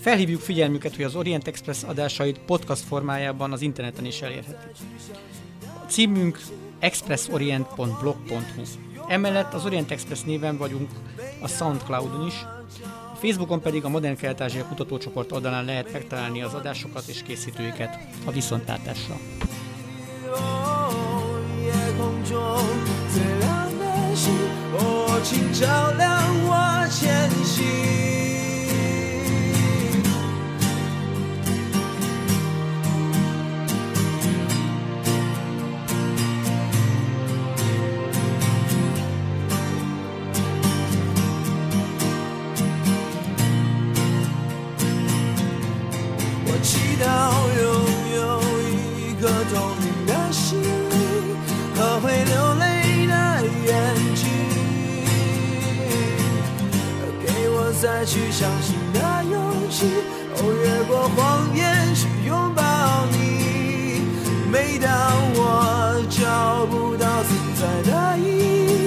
[0.00, 4.76] Felhívjuk figyelmüket, hogy az Orient Express adásait podcast formájában az interneten is elérhetik.
[5.82, 6.40] A címünk
[6.78, 8.62] expressorient.blog.hu
[9.08, 10.90] Emellett az Orient Express néven vagyunk
[11.40, 12.44] a Soundcloudon is,
[13.21, 19.17] Facebookon pedig a Modern Kelet-Ázsia kutatócsoport oldalán lehet megtalálni az adásokat és készítőiket a viszontlátásra.
[21.67, 22.57] 夜空中
[23.13, 24.33] 最亮的星，
[24.77, 26.07] 哦，请照亮
[26.45, 28.30] 我前行。
[58.04, 59.00] 去相信的
[59.30, 59.86] 勇气。
[60.34, 62.62] 哦，越过谎言去拥抱
[63.12, 64.02] 你。
[64.50, 64.90] 每当
[65.34, 68.20] 我找不到存在的意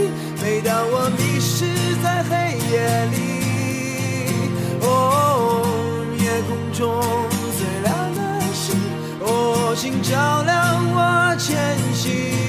[0.08, 0.10] 义，
[0.42, 1.66] 每当我迷失
[2.04, 3.16] 在黑夜里，
[4.82, 5.66] 哦，
[6.20, 6.84] 夜空中
[7.58, 8.20] 最亮的
[8.54, 8.76] 星，
[9.22, 10.54] 哦，请照亮
[10.94, 12.45] 我前行。